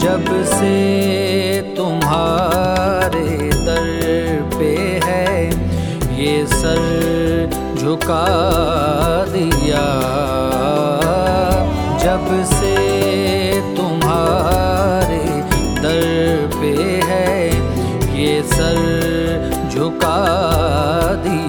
[0.00, 0.70] जब से
[1.76, 3.88] तुम्हारे दर
[4.54, 4.70] पे
[5.04, 5.44] है,
[6.20, 8.24] ये सर झुका
[9.28, 9.84] दिया।
[12.04, 12.74] जब से
[13.76, 15.24] तुम्हारे
[15.82, 16.02] दर
[16.54, 16.72] पे
[17.04, 17.48] है,
[18.22, 18.80] ये सर
[19.70, 20.18] झुका
[21.14, 21.47] दिया।